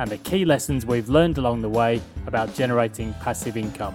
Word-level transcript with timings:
and 0.00 0.10
the 0.10 0.16
key 0.18 0.46
lessons 0.46 0.86
we've 0.86 1.10
learned 1.10 1.36
along 1.36 1.60
the 1.60 1.68
way 1.68 2.00
about 2.26 2.54
generating 2.54 3.12
passive 3.20 3.58
income. 3.58 3.94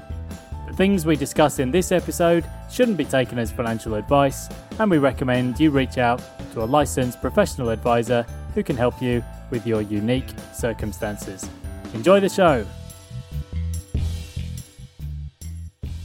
The 0.67 0.73
things 0.73 1.03
we 1.03 1.15
discuss 1.15 1.57
in 1.57 1.71
this 1.71 1.91
episode 1.91 2.45
shouldn't 2.71 2.97
be 2.97 3.05
taken 3.05 3.39
as 3.39 3.51
financial 3.51 3.95
advice, 3.95 4.47
and 4.77 4.91
we 4.91 4.99
recommend 4.99 5.59
you 5.59 5.71
reach 5.71 5.97
out 5.97 6.21
to 6.53 6.63
a 6.63 6.65
licensed 6.65 7.21
professional 7.21 7.69
advisor 7.69 8.21
who 8.53 8.61
can 8.61 8.77
help 8.77 9.01
you 9.01 9.23
with 9.49 9.65
your 9.65 9.81
unique 9.81 10.29
circumstances. 10.53 11.49
Enjoy 11.95 12.19
the 12.19 12.29
show! 12.29 12.67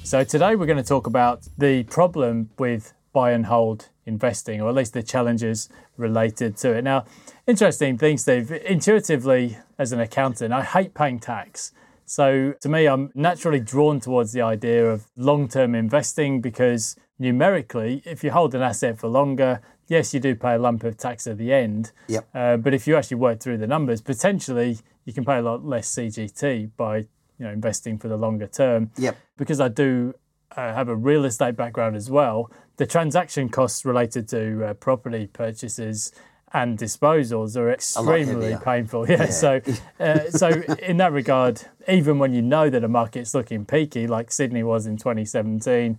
So, 0.03 0.25
today 0.25 0.57
we're 0.57 0.65
going 0.65 0.79
to 0.79 0.83
talk 0.83 1.09
about 1.09 1.47
the 1.59 1.83
problem 1.85 2.49
with 2.59 2.95
buy 3.13 3.33
and 3.33 3.45
hold 3.45 3.91
investing, 4.07 4.63
or 4.63 4.71
at 4.71 4.75
least 4.75 4.95
the 4.95 5.03
challenges 5.03 5.69
related 5.99 6.57
to 6.59 6.73
it. 6.73 6.85
Now, 6.85 7.05
interesting 7.51 7.99
thing, 7.99 8.17
Steve. 8.17 8.51
Intuitively, 8.51 9.59
as 9.79 9.93
an 9.93 10.01
accountant, 10.01 10.55
I 10.55 10.63
hate 10.63 10.95
paying 10.95 11.19
tax. 11.19 11.73
So 12.07 12.55
to 12.61 12.69
me, 12.69 12.87
I'm 12.87 13.11
naturally 13.15 13.61
drawn 13.61 14.01
towards 14.01 14.33
the 14.33 14.43
idea 14.43 14.91
of 14.91 15.07
long 15.17 15.49
term 15.49 15.75
investing 15.75 16.41
because 16.41 16.97
numerically, 17.19 18.03
if 18.05 18.25
you 18.25 18.31
hold 18.31 18.55
an 18.55 18.63
asset 18.63 18.99
for 18.99 19.09
longer, 19.09 19.61
yes, 19.89 20.15
you 20.15 20.21
do 20.21 20.35
pay 20.35 20.55
a 20.55 20.59
lump 20.59 20.85
of 20.85 20.97
tax 20.97 21.27
at 21.27 21.39
the 21.39 21.53
end. 21.53 21.93
Yep. 22.09 22.29
Uh, 22.35 22.57
but 22.57 22.73
if 22.73 22.87
you 22.87 22.97
actually 22.97 23.19
work 23.19 23.41
through 23.41 23.59
the 23.59 23.67
numbers, 23.67 24.01
potentially 24.01 24.79
you 25.05 25.13
can 25.13 25.25
pay 25.25 25.39
a 25.39 25.43
lot 25.43 25.65
less 25.65 25.95
CGT 25.95 26.71
by 26.77 26.99
you 26.99 27.07
know 27.47 27.51
investing 27.51 27.99
for 27.99 28.09
the 28.09 28.17
longer 28.17 28.47
term. 28.47 28.91
Yep. 28.97 29.17
Because 29.37 29.61
I 29.61 29.69
do 29.69 30.15
uh, 30.57 30.75
have 30.75 30.89
a 30.89 30.97
real 30.97 31.25
estate 31.25 31.57
background 31.57 31.97
as 31.97 32.11
well, 32.11 32.51
the 32.77 32.87
transaction 32.87 33.49
costs 33.49 33.85
related 33.85 34.29
to 34.29 34.65
uh, 34.65 34.75
property 34.75 35.27
purchases 35.27 36.13
and 36.53 36.79
disposals 36.79 37.57
are 37.57 37.71
extremely 37.71 38.57
painful. 38.63 39.01
Yeah. 39.11 39.25
yeah. 39.25 39.31
So, 39.31 39.61
uh, 40.01 40.31
so 40.31 40.49
in 40.83 40.99
that 40.99 41.13
regard, 41.13 41.63
even 41.89 42.19
when 42.19 42.33
you 42.33 42.43
know 42.43 42.71
that 42.71 42.85
a 42.85 42.89
market's 42.89 43.35
looking 43.35 43.65
peaky, 43.65 44.07
like 44.07 44.31
Sydney 44.31 44.63
was 44.63 44.87
in 44.87 44.97
2017, 44.97 45.99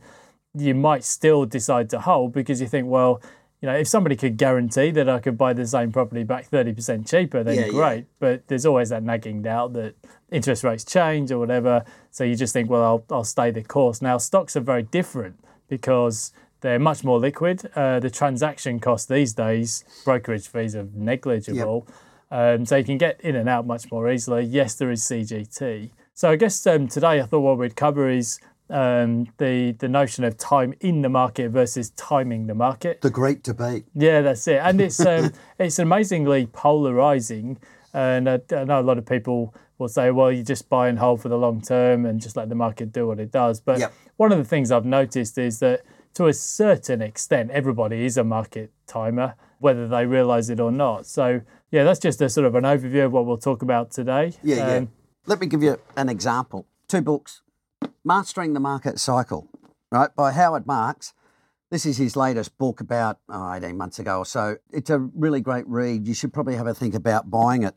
you 0.53 0.75
might 0.75 1.03
still 1.03 1.45
decide 1.45 1.89
to 1.91 1.99
hold 1.99 2.33
because 2.33 2.61
you 2.61 2.67
think, 2.67 2.87
well, 2.87 3.21
you 3.61 3.67
know, 3.67 3.75
if 3.75 3.87
somebody 3.87 4.15
could 4.15 4.37
guarantee 4.37 4.89
that 4.91 5.07
I 5.07 5.19
could 5.19 5.37
buy 5.37 5.53
the 5.53 5.67
same 5.67 5.91
property 5.91 6.23
back 6.23 6.49
30% 6.49 7.07
cheaper, 7.07 7.43
then 7.43 7.55
yeah, 7.55 7.67
great. 7.67 7.97
Yeah. 7.97 8.03
But 8.19 8.47
there's 8.47 8.65
always 8.65 8.89
that 8.89 9.03
nagging 9.03 9.43
doubt 9.43 9.73
that 9.73 9.95
interest 10.31 10.63
rates 10.63 10.83
change 10.83 11.31
or 11.31 11.37
whatever. 11.37 11.85
So 12.09 12.23
you 12.23 12.35
just 12.35 12.53
think, 12.53 12.69
well, 12.69 12.83
I'll, 12.83 13.05
I'll 13.11 13.23
stay 13.23 13.51
the 13.51 13.63
course. 13.63 14.01
Now, 14.01 14.17
stocks 14.17 14.55
are 14.55 14.61
very 14.61 14.83
different 14.83 15.39
because 15.69 16.33
they're 16.61 16.79
much 16.79 17.03
more 17.03 17.19
liquid. 17.19 17.69
Uh, 17.75 17.99
the 17.99 18.09
transaction 18.09 18.79
cost 18.79 19.09
these 19.09 19.33
days, 19.33 19.83
brokerage 20.05 20.47
fees 20.47 20.75
are 20.75 20.87
negligible. 20.93 21.87
Yep. 21.87 21.97
Um, 22.31 22.65
so 22.65 22.77
you 22.77 22.83
can 22.83 22.97
get 22.97 23.19
in 23.21 23.35
and 23.35 23.49
out 23.49 23.67
much 23.67 23.91
more 23.91 24.09
easily. 24.09 24.45
Yes, 24.45 24.75
there 24.75 24.89
is 24.89 25.03
CGT. 25.03 25.91
So 26.13 26.29
I 26.29 26.35
guess 26.37 26.65
um, 26.65 26.87
today 26.87 27.19
I 27.19 27.23
thought 27.23 27.41
what 27.41 27.57
we'd 27.57 27.75
cover 27.75 28.09
is 28.09 28.39
um, 28.69 29.27
the 29.37 29.73
the 29.73 29.89
notion 29.89 30.23
of 30.23 30.37
time 30.37 30.73
in 30.79 31.01
the 31.01 31.09
market 31.09 31.49
versus 31.49 31.89
timing 31.91 32.47
the 32.47 32.55
market. 32.55 33.01
The 33.01 33.09
great 33.09 33.43
debate. 33.43 33.85
Yeah, 33.93 34.21
that's 34.21 34.47
it. 34.47 34.61
And 34.63 34.79
it's 34.79 34.99
um, 35.05 35.33
it's 35.59 35.79
amazingly 35.79 36.45
polarizing. 36.47 37.57
And 37.93 38.29
I, 38.29 38.39
I, 38.55 38.63
know 38.63 38.79
a 38.79 38.81
lot 38.81 38.97
of 38.97 39.05
people 39.05 39.53
will 39.77 39.89
say, 39.89 40.11
well, 40.11 40.31
you 40.31 40.43
just 40.43 40.69
buy 40.69 40.87
and 40.87 40.97
hold 40.97 41.21
for 41.21 41.27
the 41.27 41.37
long 41.37 41.59
term 41.59 42.05
and 42.05 42.21
just 42.21 42.37
let 42.37 42.47
the 42.47 42.55
market 42.55 42.93
do 42.93 43.07
what 43.07 43.19
it 43.19 43.31
does. 43.31 43.59
But 43.59 43.79
yep. 43.79 43.93
one 44.15 44.31
of 44.31 44.37
the 44.37 44.45
things 44.45 44.71
I've 44.71 44.85
noticed 44.85 45.37
is 45.37 45.59
that 45.59 45.81
to 46.15 46.27
a 46.27 46.33
certain 46.33 47.01
extent, 47.01 47.51
everybody 47.51 48.05
is 48.05 48.17
a 48.17 48.23
market 48.23 48.71
timer, 48.87 49.35
whether 49.59 49.87
they 49.87 50.05
realize 50.05 50.49
it 50.49 50.59
or 50.59 50.71
not. 50.71 51.05
So, 51.05 51.41
yeah, 51.71 51.83
that's 51.83 51.99
just 51.99 52.21
a 52.21 52.29
sort 52.29 52.47
of 52.47 52.55
an 52.55 52.63
overview 52.63 53.05
of 53.05 53.11
what 53.11 53.25
we'll 53.25 53.37
talk 53.37 53.61
about 53.61 53.91
today. 53.91 54.33
Yeah, 54.43 54.63
um, 54.63 54.69
yeah. 54.69 54.85
Let 55.25 55.39
me 55.39 55.47
give 55.47 55.63
you 55.63 55.79
an 55.95 56.09
example. 56.09 56.65
Two 56.87 57.01
books 57.01 57.41
Mastering 58.03 58.53
the 58.53 58.59
Market 58.59 58.99
Cycle, 58.99 59.47
right, 59.91 60.13
by 60.15 60.31
Howard 60.31 60.65
Marks. 60.65 61.13
This 61.69 61.85
is 61.85 61.97
his 61.97 62.15
latest 62.15 62.57
book 62.57 62.81
about 62.81 63.19
oh, 63.29 63.53
18 63.53 63.77
months 63.77 63.97
ago 63.97 64.17
or 64.17 64.25
so. 64.25 64.57
It's 64.71 64.89
a 64.89 64.99
really 64.99 65.39
great 65.39 65.65
read. 65.67 66.07
You 66.07 66.13
should 66.13 66.33
probably 66.33 66.55
have 66.55 66.67
a 66.67 66.73
think 66.73 66.93
about 66.93 67.29
buying 67.29 67.63
it. 67.63 67.75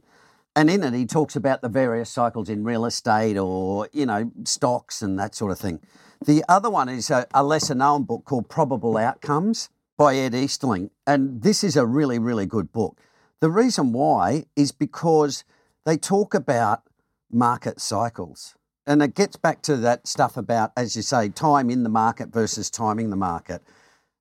And 0.57 0.71
in 0.71 0.83
it, 0.83 0.95
he 0.95 1.07
talks 1.07 1.37
about 1.37 1.63
the 1.63 1.69
various 1.69 2.11
cycles 2.11 2.49
in 2.49 2.65
real 2.65 2.87
estate 2.87 3.37
or, 3.37 3.89
you 3.93 4.07
know, 4.07 4.33
stocks 4.45 5.03
and 5.03 5.19
that 5.19 5.35
sort 5.35 5.53
of 5.53 5.59
thing. 5.59 5.81
The 6.25 6.45
other 6.49 6.71
one 6.71 6.89
is 6.89 7.11
a, 7.11 7.27
a 7.35 7.43
lesser 7.43 7.75
known 7.75 8.05
book 8.05 8.25
called 8.25 8.49
Probable 8.49 8.97
Outcomes 8.97 9.69
by 9.97 10.17
Ed 10.17 10.35
Easterling. 10.35 10.91
And 11.07 11.43
this 11.43 11.63
is 11.63 11.77
a 11.77 11.87
really, 11.87 12.19
really 12.19 12.47
good 12.47 12.73
book. 12.73 13.01
The 13.41 13.51
reason 13.51 13.93
why 13.93 14.45
is 14.57 14.73
because 14.73 15.45
they 15.85 15.97
talk 15.97 16.35
about 16.35 16.83
market 17.31 17.81
cycles. 17.81 18.55
And 18.87 19.03
it 19.03 19.15
gets 19.15 19.37
back 19.37 19.63
to 19.63 19.77
that 19.79 20.07
stuff 20.07 20.37
about, 20.37 20.73
as 20.77 20.95
you 20.97 21.03
say, 21.03 21.29
time 21.29 21.71
in 21.71 21.83
the 21.83 21.89
market 21.89 22.29
versus 22.29 22.71
timing 22.71 23.11
the 23.11 23.17
market. 23.17 23.63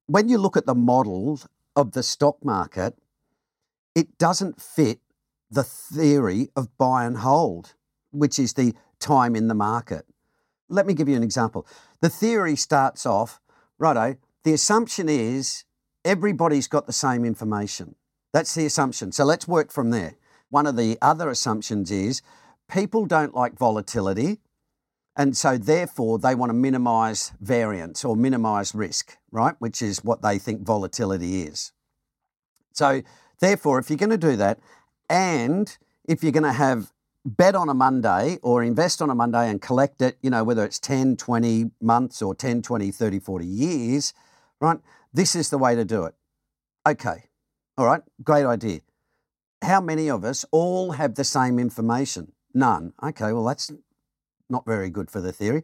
When 0.07 0.29
you 0.29 0.37
look 0.37 0.57
at 0.57 0.65
the 0.65 0.75
model 0.75 1.39
of 1.75 1.91
the 1.91 2.03
stock 2.03 2.43
market, 2.43 2.97
it 3.95 4.17
doesn't 4.17 4.61
fit 4.61 4.99
the 5.49 5.63
theory 5.63 6.49
of 6.55 6.75
buy 6.77 7.05
and 7.05 7.17
hold, 7.17 7.75
which 8.11 8.39
is 8.39 8.53
the 8.53 8.73
time 8.99 9.35
in 9.35 9.47
the 9.47 9.55
market. 9.55 10.05
Let 10.73 10.87
me 10.87 10.93
give 10.93 11.07
you 11.07 11.15
an 11.15 11.23
example. 11.23 11.65
The 12.01 12.09
theory 12.09 12.55
starts 12.55 13.05
off, 13.05 13.39
righto, 13.77 14.17
the 14.43 14.53
assumption 14.53 15.07
is 15.07 15.65
everybody's 16.03 16.67
got 16.67 16.87
the 16.87 16.93
same 16.93 17.23
information. 17.23 17.95
That's 18.33 18.55
the 18.55 18.65
assumption. 18.65 19.11
So 19.11 19.23
let's 19.23 19.47
work 19.47 19.71
from 19.71 19.91
there. 19.91 20.15
One 20.49 20.67
of 20.67 20.75
the 20.75 20.97
other 21.01 21.29
assumptions 21.29 21.91
is 21.91 22.21
people 22.69 23.05
don't 23.05 23.35
like 23.35 23.57
volatility. 23.57 24.39
And 25.15 25.37
so, 25.37 25.59
therefore, 25.59 26.17
they 26.17 26.33
want 26.33 26.49
to 26.49 26.55
minimize 26.55 27.33
variance 27.39 28.03
or 28.03 28.15
minimize 28.15 28.73
risk, 28.73 29.17
right? 29.31 29.53
Which 29.59 29.81
is 29.81 30.03
what 30.03 30.23
they 30.23 30.39
think 30.39 30.65
volatility 30.65 31.43
is. 31.43 31.71
So, 32.71 33.03
therefore, 33.39 33.77
if 33.77 33.91
you're 33.91 33.97
going 33.97 34.09
to 34.09 34.17
do 34.17 34.35
that, 34.37 34.59
and 35.07 35.77
if 36.05 36.23
you're 36.23 36.31
going 36.31 36.43
to 36.43 36.51
have 36.51 36.91
bet 37.25 37.55
on 37.55 37.69
a 37.69 37.73
Monday 37.73 38.37
or 38.41 38.63
invest 38.63 39.01
on 39.01 39.09
a 39.09 39.15
Monday 39.15 39.49
and 39.49 39.61
collect 39.61 40.01
it, 40.01 40.17
you 40.21 40.29
know, 40.29 40.43
whether 40.43 40.65
it's 40.65 40.79
10, 40.79 41.15
20 41.17 41.71
months 41.81 42.21
or 42.21 42.35
10, 42.35 42.61
20, 42.61 42.91
30, 42.91 43.19
40 43.19 43.45
years, 43.45 44.13
right? 44.59 44.79
This 45.13 45.35
is 45.35 45.49
the 45.49 45.57
way 45.57 45.75
to 45.75 45.85
do 45.85 46.05
it. 46.05 46.15
Okay. 46.87 47.25
All 47.77 47.85
right. 47.85 48.01
Great 48.23 48.45
idea. 48.45 48.81
How 49.61 49.79
many 49.79 50.09
of 50.09 50.25
us 50.25 50.43
all 50.51 50.91
have 50.91 51.15
the 51.15 51.23
same 51.23 51.59
information? 51.59 52.33
None. 52.53 52.93
Okay. 53.01 53.31
Well, 53.31 53.45
that's 53.45 53.71
not 54.49 54.65
very 54.65 54.89
good 54.89 55.09
for 55.09 55.21
the 55.21 55.31
theory. 55.31 55.63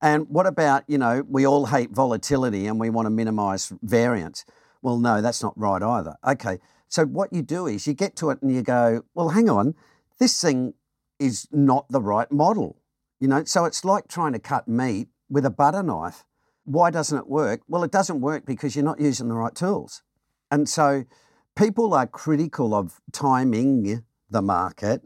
And 0.00 0.28
what 0.28 0.46
about, 0.46 0.84
you 0.86 0.96
know, 0.96 1.24
we 1.28 1.46
all 1.46 1.66
hate 1.66 1.90
volatility 1.90 2.66
and 2.66 2.78
we 2.78 2.88
want 2.88 3.06
to 3.06 3.10
minimize 3.10 3.72
variance? 3.82 4.44
Well, 4.80 4.98
no, 4.98 5.20
that's 5.20 5.42
not 5.42 5.58
right 5.58 5.82
either. 5.82 6.16
Okay. 6.26 6.58
So 6.88 7.04
what 7.04 7.32
you 7.32 7.42
do 7.42 7.66
is 7.66 7.86
you 7.86 7.94
get 7.94 8.16
to 8.16 8.30
it 8.30 8.40
and 8.40 8.54
you 8.54 8.62
go, 8.62 9.04
well, 9.14 9.30
hang 9.30 9.50
on, 9.50 9.74
this 10.18 10.40
thing 10.40 10.74
is 11.20 11.46
not 11.52 11.88
the 11.90 12.00
right 12.00 12.30
model. 12.32 12.80
You 13.20 13.28
know, 13.28 13.44
so 13.44 13.66
it's 13.66 13.84
like 13.84 14.08
trying 14.08 14.32
to 14.32 14.38
cut 14.38 14.66
meat 14.66 15.08
with 15.28 15.44
a 15.44 15.50
butter 15.50 15.82
knife. 15.82 16.24
Why 16.64 16.90
doesn't 16.90 17.16
it 17.16 17.28
work? 17.28 17.60
Well, 17.68 17.84
it 17.84 17.92
doesn't 17.92 18.20
work 18.20 18.46
because 18.46 18.74
you're 18.74 18.84
not 18.84 19.00
using 19.00 19.28
the 19.28 19.36
right 19.36 19.54
tools. 19.54 20.02
And 20.50 20.68
so 20.68 21.04
people 21.54 21.94
are 21.94 22.06
critical 22.06 22.74
of 22.74 23.00
timing 23.12 24.04
the 24.30 24.42
market 24.42 25.02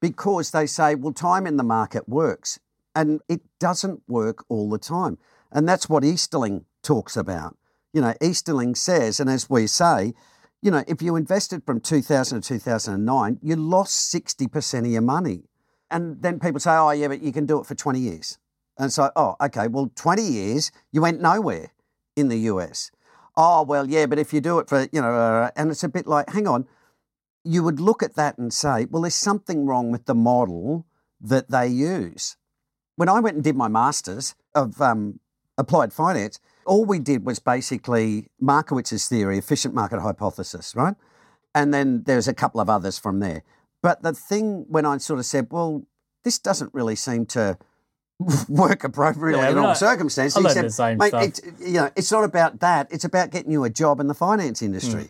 because 0.00 0.50
they 0.50 0.66
say, 0.66 0.94
well, 0.94 1.12
time 1.12 1.46
in 1.46 1.56
the 1.56 1.62
market 1.62 2.08
works. 2.08 2.58
And 2.94 3.20
it 3.28 3.42
doesn't 3.58 4.02
work 4.08 4.44
all 4.48 4.68
the 4.70 4.78
time. 4.78 5.18
And 5.52 5.68
that's 5.68 5.88
what 5.88 6.04
Easterling 6.04 6.64
talks 6.82 7.16
about. 7.16 7.56
You 7.92 8.00
know, 8.00 8.14
Easterling 8.22 8.74
says, 8.74 9.20
and 9.20 9.28
as 9.28 9.50
we 9.50 9.66
say, 9.66 10.14
you 10.62 10.70
know, 10.70 10.84
if 10.86 11.02
you 11.02 11.16
invested 11.16 11.64
from 11.64 11.80
2000 11.80 12.42
to 12.42 12.48
2009, 12.48 13.38
you 13.42 13.56
lost 13.56 14.12
60% 14.14 14.80
of 14.80 14.86
your 14.86 15.02
money. 15.02 15.44
And 15.90 16.22
then 16.22 16.38
people 16.38 16.60
say, 16.60 16.72
oh, 16.72 16.90
yeah, 16.90 17.08
but 17.08 17.22
you 17.22 17.32
can 17.32 17.46
do 17.46 17.60
it 17.60 17.66
for 17.66 17.74
20 17.74 17.98
years. 17.98 18.38
And 18.78 18.92
so, 18.92 19.10
oh, 19.16 19.36
okay, 19.40 19.68
well, 19.68 19.90
20 19.94 20.22
years, 20.22 20.72
you 20.92 21.02
went 21.02 21.20
nowhere 21.20 21.72
in 22.16 22.28
the 22.28 22.38
US. 22.38 22.90
Oh, 23.36 23.62
well, 23.62 23.88
yeah, 23.88 24.06
but 24.06 24.18
if 24.18 24.32
you 24.32 24.40
do 24.40 24.58
it 24.58 24.68
for, 24.68 24.88
you 24.92 25.00
know, 25.00 25.12
uh, 25.12 25.50
and 25.56 25.70
it's 25.70 25.84
a 25.84 25.88
bit 25.88 26.06
like, 26.06 26.30
hang 26.30 26.46
on, 26.46 26.66
you 27.44 27.62
would 27.62 27.80
look 27.80 28.02
at 28.02 28.14
that 28.14 28.38
and 28.38 28.52
say, 28.52 28.86
well, 28.90 29.02
there's 29.02 29.14
something 29.14 29.66
wrong 29.66 29.90
with 29.90 30.06
the 30.06 30.14
model 30.14 30.86
that 31.20 31.50
they 31.50 31.66
use. 31.66 32.36
When 32.96 33.08
I 33.08 33.20
went 33.20 33.36
and 33.36 33.44
did 33.44 33.56
my 33.56 33.68
master's 33.68 34.34
of 34.54 34.80
um, 34.80 35.20
applied 35.56 35.92
finance, 35.92 36.38
all 36.66 36.84
we 36.84 36.98
did 36.98 37.24
was 37.24 37.38
basically 37.38 38.28
Markowitz's 38.42 39.08
theory, 39.08 39.38
efficient 39.38 39.74
market 39.74 40.00
hypothesis, 40.00 40.74
right? 40.76 40.94
And 41.54 41.74
then 41.74 42.04
there's 42.04 42.28
a 42.28 42.34
couple 42.34 42.60
of 42.60 42.70
others 42.70 42.98
from 42.98 43.20
there. 43.20 43.42
But 43.82 44.02
the 44.02 44.12
thing 44.12 44.66
when 44.68 44.84
I 44.86 44.98
sort 44.98 45.18
of 45.18 45.26
said, 45.26 45.48
well, 45.50 45.84
this 46.24 46.38
doesn't 46.38 46.74
really 46.74 46.96
seem 46.96 47.26
to 47.26 47.56
work 48.48 48.84
appropriately 48.84 49.42
Yeah, 49.44 49.50
in 49.50 49.58
all 49.58 49.68
I- 49.68 49.72
circumstances. 49.74 50.44
I 50.44 50.52
said, 50.52 50.64
the 50.66 50.70
same 50.70 50.98
Mate, 50.98 51.08
stuff." 51.08 51.22
it's, 51.24 51.40
you 51.60 51.74
know, 51.74 51.90
it's 51.96 52.12
not 52.12 52.24
about 52.24 52.60
that. 52.60 52.88
It's 52.90 53.04
about 53.04 53.30
getting 53.30 53.50
you 53.52 53.64
a 53.64 53.70
job 53.70 54.00
in 54.00 54.06
the 54.08 54.14
finance 54.14 54.60
industry. 54.62 55.04
Hmm. 55.04 55.08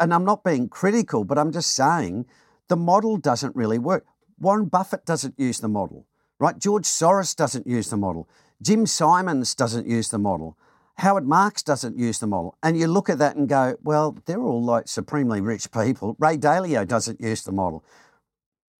And 0.00 0.14
I'm 0.14 0.24
not 0.24 0.42
being 0.44 0.68
critical, 0.68 1.24
but 1.24 1.38
I'm 1.38 1.52
just 1.52 1.74
saying 1.74 2.26
the 2.68 2.76
model 2.76 3.16
doesn't 3.16 3.54
really 3.56 3.78
work. 3.78 4.04
Warren 4.38 4.66
Buffett 4.66 5.04
doesn't 5.04 5.34
use 5.38 5.60
the 5.60 5.68
model, 5.68 6.06
right? 6.40 6.58
George 6.58 6.84
Soros 6.84 7.36
doesn't 7.36 7.66
use 7.66 7.90
the 7.90 7.96
model. 7.96 8.28
Jim 8.60 8.86
Simons 8.86 9.54
doesn't 9.54 9.86
use 9.86 10.08
the 10.08 10.18
model. 10.18 10.56
Howard 10.96 11.26
Marks 11.26 11.62
doesn't 11.62 11.96
use 11.98 12.18
the 12.18 12.26
model. 12.26 12.56
And 12.62 12.76
you 12.78 12.86
look 12.86 13.08
at 13.08 13.18
that 13.18 13.36
and 13.36 13.48
go, 13.48 13.76
well, 13.82 14.16
they're 14.26 14.42
all 14.42 14.62
like 14.62 14.88
supremely 14.88 15.40
rich 15.40 15.70
people. 15.70 16.16
Ray 16.18 16.36
Dalio 16.36 16.86
doesn't 16.86 17.20
use 17.20 17.42
the 17.44 17.52
model. 17.52 17.84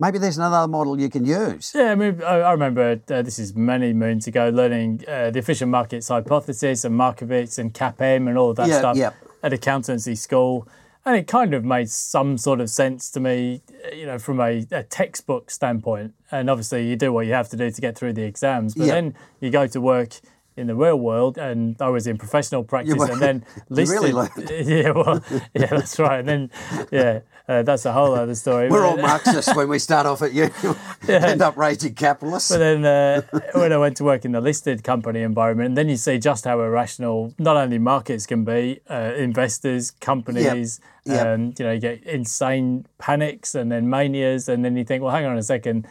Maybe 0.03 0.19
there's 0.19 0.37
another 0.37 0.67
model 0.67 0.99
you 1.01 1.09
can 1.09 1.25
use. 1.25 1.73
Yeah, 1.75 1.93
I 1.93 1.95
mean, 1.95 2.21
I, 2.23 2.35
I 2.41 2.53
remember 2.53 3.01
uh, 3.09 3.23
this 3.23 3.39
is 3.39 3.55
many 3.55 3.93
moons 3.93 4.27
ago 4.27 4.49
learning 4.51 5.05
uh, 5.07 5.31
the 5.31 5.39
efficient 5.39 5.71
markets 5.71 6.09
hypothesis 6.09 6.85
and 6.85 6.97
Markowitz 6.97 7.57
and 7.59 7.73
CAPM 7.73 8.29
and 8.29 8.37
all 8.37 8.51
of 8.51 8.57
that 8.57 8.69
Yeah, 8.69 8.79
stuff 8.81 8.97
yep. 8.97 9.15
at 9.45 9.53
accountancy 9.53 10.17
school. 10.17 10.67
And 11.05 11.17
it 11.17 11.27
kind 11.29 11.55
of 11.55 11.65
made 11.65 11.89
some 11.89 12.37
sort 12.37 12.61
of 12.61 12.69
sense 12.71 13.11
to 13.13 13.21
me, 13.21 13.63
uh, 13.87 13.95
you 13.95 14.07
know, 14.07 14.19
from 14.19 14.41
a, 14.41 14.67
a 14.73 14.83
textbook 14.83 15.51
standpoint. 15.53 16.15
And 16.33 16.51
obviously, 16.51 16.89
you 16.89 16.97
do 16.97 17.13
what 17.13 17.27
you 17.27 17.33
have 17.35 17.49
to 17.51 17.57
do 17.57 17.71
to 17.71 17.81
get 17.81 17.97
through 17.97 18.15
the 18.15 18.23
exams. 18.25 18.75
But 18.75 18.87
Yep. 18.87 18.95
then 18.95 19.15
you 19.41 19.51
go 19.51 19.67
to 19.69 19.81
work 19.81 20.15
in 20.57 20.67
the 20.67 20.75
real 20.75 20.99
world, 20.99 21.39
and 21.39 21.77
I 21.81 21.89
was 21.89 22.07
in 22.07 22.19
professional 22.19 22.63
practice, 22.63 23.03
and 23.09 23.21
then 23.21 23.45
You 23.57 23.63
listed. 23.77 23.97
really 24.01 24.13
learned. 24.13 24.51
Yeah, 24.51 24.91
well, 24.91 25.23
yeah, 25.55 25.67
that's 25.67 25.99
right. 25.99 26.19
And 26.21 26.29
then, 26.29 26.51
yeah, 26.93 27.21
uh, 27.49 27.63
that's 27.63 27.85
a 27.85 27.93
whole 27.93 28.15
other 28.15 28.35
story. 28.35 28.69
We're 28.69 28.85
all 28.85 28.97
Marxists 28.97 29.55
when 29.55 29.69
we 29.69 29.79
start 29.79 30.07
off 30.07 30.23
at 30.23 30.33
you. 30.33 30.51
End 31.09 31.43
up 31.43 31.57
raising 31.57 31.95
capitalists. 31.95 32.51
But 32.51 32.59
then 32.59 32.85
uh, 32.85 33.23
when 33.55 33.73
I 33.73 33.79
went 33.79 33.97
to 33.99 34.05
work 34.05 34.25
in 34.25 34.33
the 34.33 34.41
listed 34.41 34.85
company 34.85 35.23
environment, 35.23 35.69
and 35.69 35.77
then 35.77 35.89
you 35.89 35.97
see 35.97 36.19
just 36.19 36.45
how 36.45 36.61
irrational 36.61 37.35
not 37.39 37.57
only 37.57 37.79
markets 37.79 38.27
can 38.27 38.45
be, 38.45 38.81
uh, 38.89 39.13
investors, 39.17 39.91
companies, 39.91 40.81
Yep. 41.05 41.27
Um, 41.27 41.53
you 41.59 41.65
know, 41.65 41.73
you 41.73 41.81
get 41.81 42.05
insane 42.05 42.87
panics 42.99 43.57
and 43.57 43.73
then 43.73 43.91
manias, 43.91 44.49
and 44.49 44.65
then 44.65 44.77
you 44.77 44.85
think, 44.85 45.03
well, 45.03 45.13
hang 45.13 45.25
on 45.25 45.37
a 45.37 45.43
second, 45.43 45.87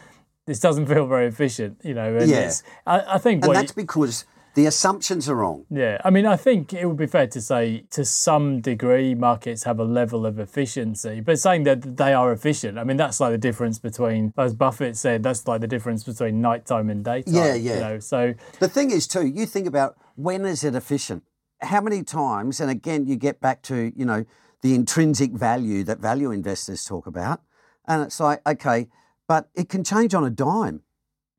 this 0.46 0.60
doesn't 0.62 0.88
feel 0.88 1.06
very 1.06 1.28
efficient, 1.28 1.80
you 1.84 1.94
know. 1.94 2.16
And 2.16 2.30
Yeah. 2.30 2.52
I, 2.88 3.16
I 3.16 3.18
think 3.18 3.44
and 3.44 3.50
what 3.50 3.56
that's 3.56 3.74
because 3.74 4.26
the 4.54 4.66
assumptions 4.66 5.30
are 5.30 5.36
wrong. 5.36 5.66
yeah, 5.70 6.00
I 6.04 6.10
mean, 6.10 6.26
I 6.26 6.36
think 6.36 6.74
it 6.74 6.86
would 6.86 6.98
be 6.98 7.08
fair 7.08 7.28
to 7.28 7.42
say 7.42 7.86
to 7.92 8.04
some 8.04 8.62
degree 8.62 9.16
markets 9.16 9.64
have 9.64 9.80
a 9.80 9.84
level 9.84 10.26
of 10.26 10.40
efficiency, 10.40 11.22
but 11.22 11.40
saying 11.40 11.64
that 11.64 11.98
they 11.98 12.14
are 12.14 12.32
efficient, 12.32 12.78
I 12.78 12.84
mean, 12.84 12.98
that's 12.98 13.20
like 13.20 13.32
the 13.32 13.38
difference 13.38 13.80
between, 13.80 14.34
as 14.38 14.54
Buffett 14.54 14.98
said, 14.98 15.24
that's 15.24 15.48
like 15.48 15.62
the 15.62 15.68
difference 15.68 16.04
between 16.04 16.42
nighttime 16.42 16.90
and 16.90 17.04
daytime. 17.04 17.34
Yeah, 17.34 17.54
yeah. 17.54 17.74
You 17.74 17.80
know, 17.80 18.00
so 18.00 18.34
The 18.60 18.68
thing 18.68 18.92
is, 18.92 19.08
too, 19.08 19.26
you 19.26 19.46
think 19.46 19.68
about 19.68 19.98
when 20.16 20.46
is 20.46 20.64
it 20.64 20.76
efficient? 20.76 21.24
How 21.62 21.82
many 21.82 22.04
times, 22.04 22.60
and 22.60 22.70
again, 22.70 23.06
you 23.06 23.16
get 23.16 23.40
back 23.40 23.62
to, 23.64 23.94
you 23.96 24.06
know, 24.06 24.26
the 24.62 24.76
intrinsic 24.76 25.32
value 25.32 25.84
that 25.84 26.00
value 26.00 26.32
investors 26.32 26.86
talk 26.86 27.08
about. 27.08 27.42
And 27.88 28.04
it's 28.04 28.20
like, 28.20 28.42
okay, 28.48 28.88
but 29.28 29.50
it 29.56 29.70
can 29.70 29.84
change 29.84 30.14
on 30.14 30.24
a 30.24 30.30
dime. 30.30 30.82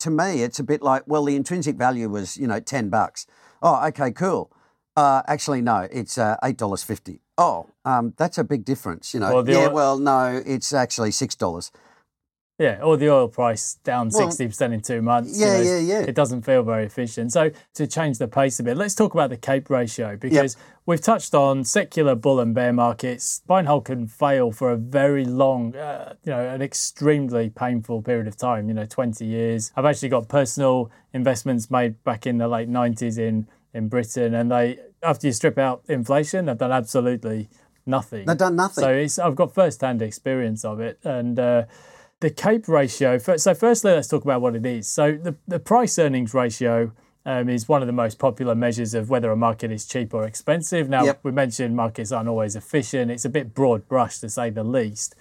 To 0.02 0.10
me, 0.10 0.42
it's 0.42 0.58
a 0.58 0.64
bit 0.64 0.82
like, 0.82 1.04
well, 1.06 1.24
the 1.24 1.36
intrinsic 1.36 1.76
value 1.76 2.08
was, 2.08 2.36
you 2.36 2.48
know, 2.48 2.58
10 2.58 2.88
bucks. 2.88 3.24
Oh, 3.62 3.86
okay, 3.86 4.10
cool. 4.10 4.50
Uh, 4.96 5.22
actually, 5.28 5.62
no, 5.62 5.86
it's 5.92 6.18
uh, 6.18 6.36
$8.50. 6.42 7.20
Oh, 7.38 7.68
um, 7.84 8.12
that's 8.16 8.36
a 8.36 8.42
big 8.42 8.64
difference, 8.64 9.14
you 9.14 9.20
know. 9.20 9.32
Well, 9.32 9.48
yeah, 9.48 9.68
well, 9.68 10.00
no, 10.00 10.42
it's 10.44 10.72
actually 10.72 11.10
$6. 11.10 11.70
Yeah, 12.58 12.80
or 12.82 12.96
the 12.96 13.08
oil 13.10 13.28
price 13.28 13.74
down 13.82 14.10
Well, 14.12 14.30
sixty 14.30 14.46
percent 14.46 14.72
in 14.74 14.82
two 14.82 15.02
months. 15.02 15.40
yeah, 15.40 15.58
you 15.58 15.64
know, 15.64 15.70
yeah, 15.70 15.78
yeah. 15.78 16.00
It 16.06 16.14
doesn't 16.14 16.42
feel 16.42 16.62
very 16.62 16.84
efficient. 16.84 17.32
So 17.32 17.50
to 17.74 17.86
change 17.86 18.18
the 18.18 18.28
pace 18.28 18.60
a 18.60 18.62
bit, 18.62 18.76
let's 18.76 18.94
talk 18.94 19.14
about 19.14 19.30
the 19.30 19.36
Cape 19.36 19.70
ratio 19.70 20.16
because 20.16 20.56
we've 20.86 21.00
touched 21.00 21.34
on 21.34 21.64
secular 21.64 22.14
bull 22.14 22.38
and 22.40 22.54
bear 22.54 22.72
markets. 22.72 23.40
Buy 23.46 23.60
and 23.60 23.68
hold 23.68 23.86
can 23.86 24.06
fail 24.06 24.52
for 24.52 24.70
a 24.70 24.76
very 24.76 25.24
long, 25.24 25.74
uh, 25.74 26.14
you 26.24 26.30
know, 26.30 26.40
an 26.40 26.62
extremely 26.62 27.50
painful 27.50 28.02
period 28.02 28.28
of 28.28 28.36
time. 28.36 28.68
You 28.68 28.74
know, 28.74 28.86
twenty 28.86 29.24
years. 29.24 29.72
I've 29.74 29.86
actually 29.86 30.10
got 30.10 30.28
personal 30.28 30.90
investments 31.14 31.70
made 31.70 32.04
back 32.04 32.26
in 32.26 32.38
the 32.38 32.48
late 32.48 32.68
nineties 32.68 33.18
in 33.18 33.48
in 33.74 33.88
Britain, 33.88 34.34
and 34.34 34.52
they 34.52 34.78
after 35.02 35.26
you 35.26 35.32
strip 35.32 35.58
out 35.58 35.82
inflation, 35.88 36.44
they've 36.44 36.58
done 36.58 36.70
absolutely 36.70 37.48
nothing. 37.86 38.26
They've 38.26 38.36
done 38.36 38.56
nothing. 38.56 38.82
So 38.84 38.92
it's, 38.92 39.18
I've 39.18 39.34
got 39.34 39.52
first-hand 39.54 40.02
experience 40.02 40.64
of 40.64 40.78
it, 40.80 41.00
and 41.02 41.38
uh, 41.38 41.64
the 42.22 42.30
CAPE 42.30 42.68
ratio. 42.68 43.18
So 43.18 43.52
firstly, 43.52 43.92
let's 43.92 44.08
talk 44.08 44.22
about 44.24 44.40
what 44.40 44.54
it 44.56 44.64
is. 44.64 44.86
So 44.88 45.12
the 45.12 45.34
the 45.46 45.58
price 45.58 45.98
earnings 45.98 46.32
ratio. 46.32 46.92
Um, 47.24 47.48
is 47.48 47.68
one 47.68 47.82
of 47.82 47.86
the 47.86 47.92
most 47.92 48.18
popular 48.18 48.56
measures 48.56 48.94
of 48.94 49.08
whether 49.08 49.30
a 49.30 49.36
market 49.36 49.70
is 49.70 49.86
cheap 49.86 50.12
or 50.12 50.24
expensive. 50.24 50.88
Now, 50.88 51.04
Yep. 51.04 51.20
we 51.22 51.30
mentioned 51.30 51.76
markets 51.76 52.10
aren't 52.10 52.28
always 52.28 52.56
efficient. 52.56 53.12
It's 53.12 53.24
a 53.24 53.28
bit 53.28 53.54
broad 53.54 53.86
brush 53.86 54.18
to 54.18 54.28
say 54.28 54.50
the 54.50 54.64
least. 54.64 55.14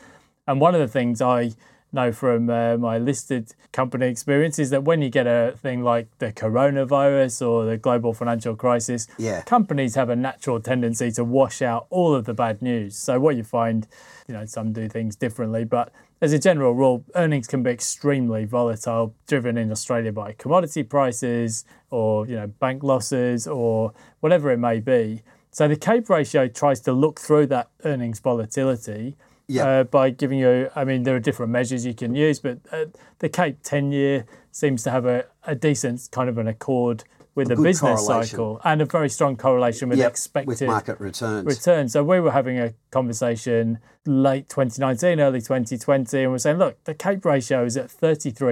And 0.47 0.59
one 0.59 0.73
of 0.73 0.81
the 0.81 0.87
things 0.87 1.21
I 1.21 1.51
know 1.93 2.11
from 2.11 2.49
uh, 2.49 2.77
my 2.77 2.97
listed 2.97 3.53
company 3.71 4.07
experience 4.07 4.59
is 4.59 4.69
that 4.69 4.83
when 4.83 5.01
you 5.01 5.09
get 5.09 5.27
a 5.27 5.53
thing 5.61 5.83
like 5.83 6.07
the 6.19 6.31
coronavirus 6.31 7.47
or 7.47 7.65
the 7.65 7.77
global 7.77 8.13
financial 8.13 8.55
crisis, 8.55 9.07
Yeah. 9.17 9.41
companies 9.41 9.95
have 9.95 10.09
a 10.09 10.15
natural 10.15 10.59
tendency 10.59 11.11
to 11.11 11.23
wash 11.23 11.61
out 11.61 11.87
all 11.89 12.13
of 12.13 12.25
the 12.25 12.33
bad 12.33 12.61
news. 12.61 12.95
So 12.97 13.19
what 13.19 13.35
you 13.35 13.43
find, 13.43 13.87
you 14.27 14.33
know, 14.33 14.45
some 14.45 14.73
do 14.73 14.87
things 14.87 15.15
differently, 15.15 15.63
but 15.65 15.91
as 16.21 16.33
a 16.33 16.39
general 16.39 16.73
rule, 16.73 17.03
earnings 17.15 17.47
can 17.47 17.63
be 17.63 17.71
extremely 17.71 18.45
volatile, 18.45 19.15
driven 19.27 19.57
in 19.57 19.71
Australia 19.71 20.11
by 20.11 20.33
commodity 20.33 20.83
prices 20.83 21.65
or 21.89 22.27
you 22.27 22.35
know 22.35 22.47
bank 22.47 22.83
losses 22.83 23.47
or 23.47 23.91
whatever 24.19 24.51
it 24.51 24.57
may 24.57 24.79
be. 24.79 25.23
So 25.49 25.67
the 25.67 25.75
CAPE 25.75 26.09
ratio 26.09 26.47
tries 26.47 26.79
to 26.81 26.93
look 26.93 27.19
through 27.19 27.47
that 27.47 27.69
earnings 27.83 28.19
volatility 28.19 29.15
Yeah. 29.51 29.67
uh, 29.67 29.83
by 29.83 30.09
giving 30.09 30.39
you. 30.39 30.69
I 30.75 30.83
mean, 30.83 31.03
there 31.03 31.15
are 31.15 31.19
different 31.19 31.51
measures 31.51 31.85
you 31.85 31.93
can 31.93 32.15
use, 32.15 32.39
but 32.39 32.59
uh, 32.71 32.85
the 33.19 33.29
CAPE 33.29 33.57
ten 33.63 33.91
year 33.91 34.25
seems 34.51 34.83
to 34.83 34.91
have 34.91 35.05
a, 35.05 35.25
a 35.45 35.55
decent 35.55 36.09
kind 36.11 36.29
of 36.29 36.37
an 36.37 36.47
accord 36.47 37.03
with 37.33 37.47
the 37.47 37.55
business 37.55 38.05
cycle 38.05 38.59
and 38.65 38.81
a 38.81 38.85
very 38.85 39.09
strong 39.09 39.37
correlation 39.37 39.87
with 39.87 39.97
Yep, 39.99 40.09
expected 40.11 40.47
with 40.49 40.61
market 40.63 40.99
returns. 40.99 41.45
return. 41.45 41.87
So 41.87 42.03
we 42.03 42.19
were 42.19 42.31
having 42.31 42.59
a 42.59 42.73
conversation 42.91 43.79
late 44.05 44.49
2019, 44.49 45.21
early 45.21 45.39
2020, 45.39 46.23
and 46.23 46.31
we're 46.31 46.37
saying, 46.39 46.57
look, 46.57 46.83
the 46.83 46.93
CAPE 46.93 47.23
ratio 47.23 47.63
is 47.63 47.77
at 47.77 47.87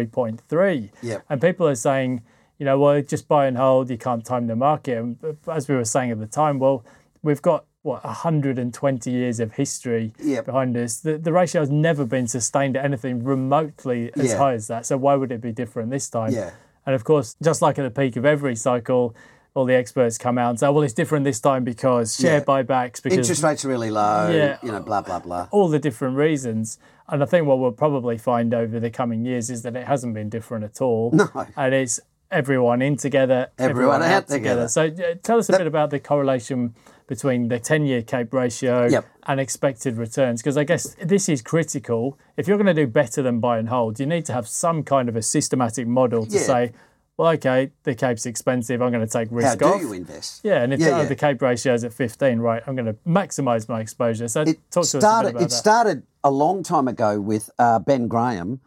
33.3. 0.04 0.90
Yep. 1.02 1.26
And 1.30 1.42
people 1.42 1.68
are 1.68 1.76
saying, 1.76 2.22
you 2.58 2.66
know, 2.66 2.80
well, 2.80 3.02
just 3.02 3.28
buy 3.28 3.48
and 3.48 3.58
hold, 3.58 3.90
you 3.90 3.98
can't 3.98 4.24
time 4.26 4.48
the 4.48 4.56
market. 4.56 4.98
And 4.98 5.18
as 5.52 5.68
we 5.68 5.76
were 5.76 5.86
saying 5.86 6.12
at 6.12 6.20
the 6.20 6.28
time, 6.28 6.60
well, 6.60 6.86
we've 7.22 7.42
got 7.42 7.66
what 7.90 8.04
120 8.06 9.12
years 9.12 9.40
of 9.40 9.54
history 9.54 10.14
Yep. 10.24 10.46
behind 10.46 10.78
us. 10.78 11.00
The, 11.00 11.18
the 11.18 11.34
ratio 11.34 11.62
has 11.62 11.70
never 11.70 12.06
been 12.06 12.28
sustained 12.28 12.78
at 12.78 12.86
anything 12.86 13.24
remotely 13.24 14.12
as 14.16 14.32
Yeah. 14.32 14.38
high 14.38 14.54
as 14.54 14.68
that. 14.68 14.86
So 14.86 14.98
why 14.98 15.16
would 15.16 15.32
it 15.32 15.42
be 15.42 15.52
different 15.52 15.90
this 15.90 16.10
time? 16.10 16.32
Yeah. 16.32 16.52
And 16.86 16.96
of 16.96 17.04
course, 17.04 17.36
just 17.42 17.62
like 17.62 17.78
at 17.80 17.84
the 17.84 17.92
peak 18.02 18.16
of 18.16 18.26
every 18.26 18.56
cycle, 18.56 19.16
all 19.56 19.66
the 19.66 19.74
experts 19.76 20.18
come 20.18 20.38
out 20.38 20.52
and 20.52 20.60
say, 20.60 20.70
well, 20.70 20.84
it's 20.84 20.94
different 20.94 21.26
this 21.26 21.40
time 21.40 21.64
because 21.64 22.16
share 22.16 22.38
Yeah. 22.40 22.44
buybacks, 22.44 23.02
because 23.02 23.18
Interest 23.20 23.44
rates 23.44 23.66
are 23.66 23.70
really 23.70 23.90
low, 23.92 24.30
Yeah. 24.30 24.58
you 24.64 24.72
know, 24.72 24.80
blah, 24.80 25.02
blah, 25.02 25.20
blah. 25.20 25.48
all 25.52 25.68
the 25.68 25.80
different 25.80 26.16
reasons. 26.18 26.78
And 27.12 27.24
I 27.24 27.26
think 27.26 27.48
what 27.48 27.58
we'll 27.60 27.72
probably 27.72 28.18
find 28.20 28.54
over 28.54 28.80
the 28.80 28.92
coming 28.92 29.26
years 29.26 29.50
is 29.50 29.64
that 29.64 29.76
it 29.76 29.88
hasn't 29.88 30.14
been 30.14 30.30
different 30.30 30.64
at 30.64 30.80
all. 30.82 31.10
No. 31.12 31.28
And 31.58 31.74
it's 31.74 32.00
everyone 32.32 32.82
in 32.82 32.98
together, 32.98 33.50
Everyone 33.58 34.02
out 34.04 34.28
together. 34.28 34.68
So 34.68 34.86
uh, 34.88 35.16
tell 35.24 35.40
us 35.40 35.50
a 35.50 35.58
bit 35.58 35.68
about 35.68 35.90
the 35.90 36.00
correlation 36.00 36.76
between 37.08 37.48
the 37.48 37.60
10 37.60 37.86
year 37.86 38.02
CAPE 38.02 38.34
ratio 38.34 38.86
Yep. 38.88 39.06
and 39.28 39.40
expected 39.40 39.98
returns. 39.98 40.42
Because 40.42 40.58
I 40.58 40.64
guess 40.64 40.96
this 41.04 41.28
is 41.28 41.42
critical. 41.42 42.20
If 42.38 42.48
you're 42.48 42.58
going 42.58 42.68
to 42.68 42.74
do 42.74 42.88
better 42.88 43.22
than 43.22 43.40
buy 43.40 43.58
and 43.58 43.70
hold, 43.70 44.00
you 44.00 44.06
need 44.06 44.26
to 44.26 44.34
have 44.34 44.48
some 44.48 44.84
kind 44.84 45.10
of 45.10 45.16
a 45.16 45.22
systematic 45.22 45.88
model 45.88 46.26
to 46.28 46.36
Yeah. 46.36 46.42
say, 46.42 46.72
well, 47.18 47.32
okay, 47.34 47.72
the 47.84 47.96
CAPE's 47.96 48.26
expensive. 48.26 48.82
I'm 48.82 48.92
going 48.92 49.06
to 49.06 49.12
take 49.12 49.28
risk 49.32 49.46
How 49.46 49.52
risk 49.54 49.60
do 49.60 49.66
off. 49.66 49.82
you 49.82 49.94
invest? 49.94 50.42
Yeah, 50.44 50.62
and 50.64 50.72
if 50.74 50.80
Yeah, 50.80 50.90
oh, 50.90 51.02
yeah. 51.02 51.06
the 51.06 51.16
CAPE 51.16 51.42
ratio 51.42 51.74
is 51.74 51.84
at 51.84 51.92
15, 51.94 52.40
right, 52.40 52.64
I'm 52.66 52.76
going 52.76 52.86
to 52.86 52.96
maximise 53.06 53.68
my 53.68 53.82
exposure. 53.82 54.28
So 54.30 54.42
It 54.44 54.58
talk 54.72 54.72
to 54.72 54.80
us 54.82 54.94
a 54.94 55.00
started, 55.02 55.28
bit 55.30 55.36
about 55.36 55.42
it 55.46 55.50
that. 55.50 55.56
started 55.56 56.04
a 56.24 56.32
long 56.32 56.64
time 56.64 56.88
ago 56.88 57.20
with 57.20 57.50
uh, 57.60 57.80
Ben 57.80 58.08
Graham. 58.08 58.62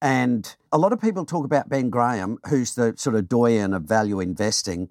And 0.00 0.54
a 0.70 0.78
lot 0.78 0.92
of 0.92 1.00
people 1.00 1.24
talk 1.24 1.44
about 1.44 1.68
Ben 1.68 1.90
Graham, 1.90 2.38
who's 2.48 2.74
the 2.74 2.94
sort 2.96 3.16
of 3.16 3.28
doyen 3.28 3.72
of 3.72 3.84
value 3.84 4.20
investing 4.20 4.90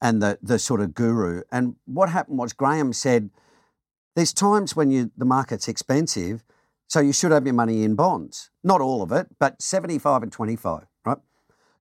and 0.00 0.22
the, 0.22 0.38
the 0.42 0.58
sort 0.58 0.80
of 0.80 0.94
guru. 0.94 1.42
And 1.52 1.76
what 1.86 2.08
happened 2.08 2.38
was 2.38 2.52
Graham 2.52 2.92
said, 2.92 3.30
there's 4.14 4.32
times 4.32 4.76
when 4.76 4.90
you, 4.90 5.10
the 5.16 5.24
market's 5.24 5.68
expensive, 5.68 6.44
so 6.86 7.00
you 7.00 7.12
should 7.12 7.32
have 7.32 7.44
your 7.46 7.54
money 7.54 7.82
in 7.82 7.94
bonds. 7.94 8.50
Not 8.62 8.80
all 8.80 9.02
of 9.02 9.10
it, 9.12 9.28
but 9.38 9.60
75 9.60 10.22
and 10.22 10.32
25, 10.32 10.86
right? 11.04 11.18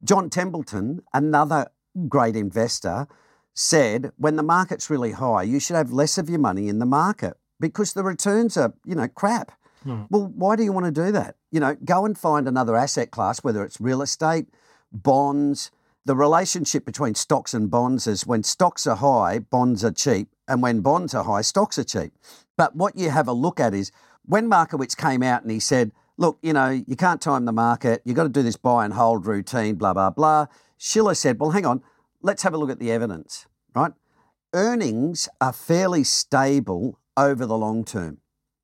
John 0.04 0.30
Templeton, 0.30 1.02
another 1.14 1.68
great 2.08 2.36
investor, 2.36 3.08
said 3.54 4.12
when 4.18 4.36
the 4.36 4.44
market's 4.44 4.90
really 4.90 5.12
high, 5.12 5.44
you 5.44 5.60
should 5.60 5.76
have 5.76 5.92
less 5.92 6.18
of 6.18 6.30
your 6.30 6.40
money 6.40 6.68
in 6.68 6.80
the 6.80 6.86
market 6.86 7.38
because 7.60 7.94
the 7.94 8.04
returns 8.04 8.58
are, 8.58 8.74
you 8.84 8.96
know, 8.96 9.08
crap. 9.08 9.52
Hmm. 9.84 10.04
Well, 10.10 10.32
why 10.36 10.56
do 10.56 10.64
you 10.64 10.72
want 10.72 10.86
to 10.86 10.92
do 10.92 11.12
that? 11.12 11.36
You 11.52 11.60
know, 11.60 11.76
go 11.84 12.06
and 12.06 12.18
find 12.18 12.48
another 12.48 12.76
asset 12.76 13.12
class, 13.12 13.44
whether 13.44 13.64
it's 13.64 13.80
real 13.82 14.02
estate, 14.02 14.48
bonds. 14.92 15.72
The 16.06 16.16
relationship 16.16 16.86
between 16.86 17.16
stocks 17.16 17.54
and 17.54 17.70
bonds 17.70 18.08
is 18.08 18.28
when 18.28 18.44
stocks 18.44 18.86
are 18.88 18.98
high, 18.98 19.40
bonds 19.40 19.84
are 19.86 19.92
cheap, 19.92 20.30
and 20.48 20.62
when 20.62 20.82
bonds 20.82 21.14
are 21.14 21.24
high, 21.24 21.42
stocks 21.42 21.78
are 21.78 21.84
cheap. 21.84 22.14
But 22.58 22.76
what 22.76 22.98
you 22.98 23.10
have 23.10 23.28
a 23.28 23.34
look 23.34 23.60
at 23.60 23.74
is 23.74 23.92
when 24.26 24.48
Markowitz 24.48 24.96
came 24.96 25.24
out 25.24 25.42
and 25.42 25.52
he 25.52 25.60
said, 25.60 25.92
look, 26.18 26.38
you 26.42 26.54
know, 26.54 26.70
you 26.70 26.96
can't 26.96 27.22
time 27.22 27.46
the 27.46 27.52
market, 27.52 28.02
you've 28.06 28.16
got 28.16 28.24
to 28.24 28.30
do 28.30 28.44
this 28.44 28.58
buy 28.58 28.86
and 28.86 28.94
hold 28.94 29.26
routine, 29.26 29.76
blah, 29.76 29.94
blah, 29.94 30.10
blah. 30.10 30.48
Shiller 30.78 31.16
said, 31.16 31.40
well, 31.40 31.52
hang 31.52 31.66
on, 31.66 31.82
let's 32.22 32.44
have 32.44 32.54
a 32.54 32.58
look 32.58 32.70
at 32.70 32.80
the 32.80 32.92
evidence, 32.92 33.46
right? 33.76 33.94
Earnings 34.54 35.28
are 35.42 35.54
fairly 35.54 36.04
stable 36.04 37.00
over 37.18 37.46
the 37.46 37.58
long 37.58 37.84
term, 37.84 38.20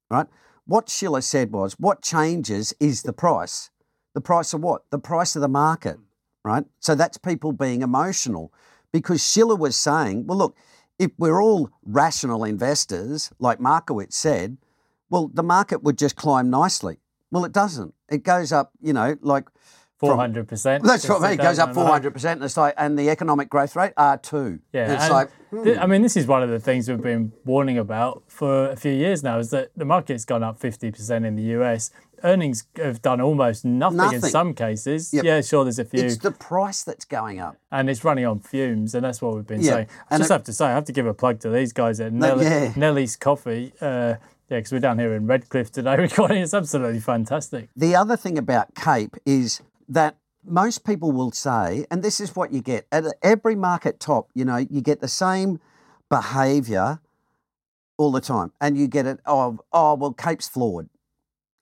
right? 0.09 0.27
What 0.69 0.88
Shiller 0.88 1.21
said 1.21 1.51
was, 1.51 1.73
what 1.79 2.03
changes 2.03 2.75
is 2.79 3.01
the 3.01 3.11
price. 3.11 3.71
The 4.13 4.21
price 4.21 4.53
of 4.53 4.61
what? 4.61 4.83
The 4.91 4.99
price 4.99 5.35
of 5.35 5.41
the 5.41 5.47
market, 5.47 5.97
right? 6.45 6.63
So 6.79 6.93
that's 6.93 7.17
people 7.17 7.53
being 7.53 7.81
emotional 7.81 8.53
because 8.93 9.27
Shiller 9.27 9.55
was 9.55 9.75
saying, 9.75 10.27
well, 10.27 10.38
look, 10.38 10.55
if 10.99 11.09
we're 11.17 11.41
all 11.41 11.71
rational 11.83 12.43
investors, 12.43 13.31
like 13.39 13.59
Markowitz 13.59 14.15
said, 14.15 14.57
well, 15.09 15.31
the 15.33 15.41
market 15.41 15.81
would 15.81 15.97
just 15.97 16.15
climb 16.15 16.51
nicely. 16.51 16.99
Well, 17.31 17.45
it 17.45 17.51
doesn't. 17.51 17.95
It 18.07 18.21
goes 18.21 18.51
up, 18.51 18.71
you 18.79 18.93
know, 18.93 19.17
like 19.21 19.45
Four 20.00 20.15
hundred 20.15 20.48
percent. 20.48 20.86
That's 20.86 21.08
what 21.10 21.22
I 21.22 21.32
mean. 21.32 21.39
It 21.39 21.44
goes 21.44 21.60
up 21.60 21.74
four 21.74 21.88
hundred 21.88 22.12
percent, 22.13 22.39
and 22.39 22.46
it's 22.46 22.56
like, 22.56 22.74
and 22.77 22.98
the 22.98 23.10
economic 23.10 23.50
growth 23.50 23.75
rate 23.75 23.91
are 23.98 24.18
two. 24.18 24.60
Yeah, 24.72 24.94
it's 24.94 25.12
like, 25.12 25.29
hmm. 25.50 25.63
th- 25.65 25.77
I 25.77 25.88
mean, 25.88 26.01
this 26.01 26.15
is 26.15 26.25
one 26.25 26.41
of 26.41 26.50
the 26.50 26.60
things 26.60 26.88
we've 26.88 27.01
been 27.01 27.34
warning 27.44 27.77
about 27.77 28.24
for 28.27 28.70
a 28.70 28.77
few 28.77 28.94
years 28.94 29.24
now. 29.24 29.39
Is 29.39 29.50
that 29.50 29.72
the 29.75 29.84
market's 29.84 30.24
gone 30.24 30.41
up 30.41 30.58
fifty 30.58 30.89
percent 30.89 31.25
in 31.25 31.36
the 31.36 31.44
US. 31.60 31.91
Earnings 32.24 32.65
have 32.77 33.01
done 33.01 33.20
almost 33.20 33.65
nothing, 33.65 33.98
nothing. 33.98 34.15
in 34.15 34.22
some 34.22 34.53
cases. 34.53 35.13
Yep. 35.13 35.24
Yeah, 35.25 35.41
sure, 35.41 35.65
there's 35.65 35.79
a 35.79 35.86
few. 35.86 36.01
It's 36.01 36.18
the 36.18 36.32
price 36.32 36.84
that's 36.84 37.03
going 37.03 37.41
up, 37.41 37.58
and 37.70 37.89
it's 37.89 38.06
running 38.06 38.25
on 38.25 38.39
fumes, 38.39 38.96
and 38.96 39.03
that's 39.03 39.22
what 39.22 39.36
we've 39.36 39.48
been 39.48 39.63
saying. 39.63 39.88
I 40.10 40.15
and 40.15 40.22
just 40.22 40.32
it, 40.32 40.34
have 40.34 40.44
to 40.46 40.53
say, 40.53 40.68
I 40.68 40.72
have 40.72 40.86
to 40.86 40.94
give 40.94 41.08
a 41.08 41.13
plug 41.13 41.41
to 41.41 41.50
these 41.50 41.74
guys 41.74 42.00
at 42.00 42.13
Nelly, 42.13 42.46
yeah. 42.46 42.72
Nellie's 42.77 43.18
Coffee. 43.18 43.74
Uh, 43.82 44.15
yeah, 44.50 44.58
because 44.58 44.72
we're 44.72 44.79
down 44.79 44.98
here 44.98 45.13
in 45.13 45.27
Redcliffe 45.27 45.72
today 45.72 45.96
recording. 45.98 46.41
It's 46.41 46.53
absolutely 46.53 47.01
fantastic. 47.01 47.70
The 47.75 47.96
other 47.96 48.18
thing 48.18 48.38
about 48.38 48.74
Cape 48.74 49.15
is 49.25 49.62
that 49.89 50.17
most 50.46 50.86
people 50.86 51.12
will 51.12 51.31
say, 51.31 51.86
and 51.91 52.01
this 52.01 52.19
is 52.22 52.36
what 52.36 52.53
you 52.53 52.62
get 52.62 52.88
at 52.91 53.03
every 53.22 53.55
market 53.55 54.00
top, 54.00 54.29
you 54.34 54.46
know, 54.46 54.58
you 54.58 54.81
get 54.81 55.01
the 55.01 55.08
same 55.08 55.60
behavior 56.10 57.01
all 57.98 58.12
the 58.12 58.22
time. 58.22 58.53
And 58.62 58.77
you 58.77 58.88
get 58.88 59.05
it, 59.05 59.19
oh, 59.25 59.60
oh 59.74 59.96
well, 59.96 60.13
Cape's 60.13 60.48
flawed. 60.48 60.89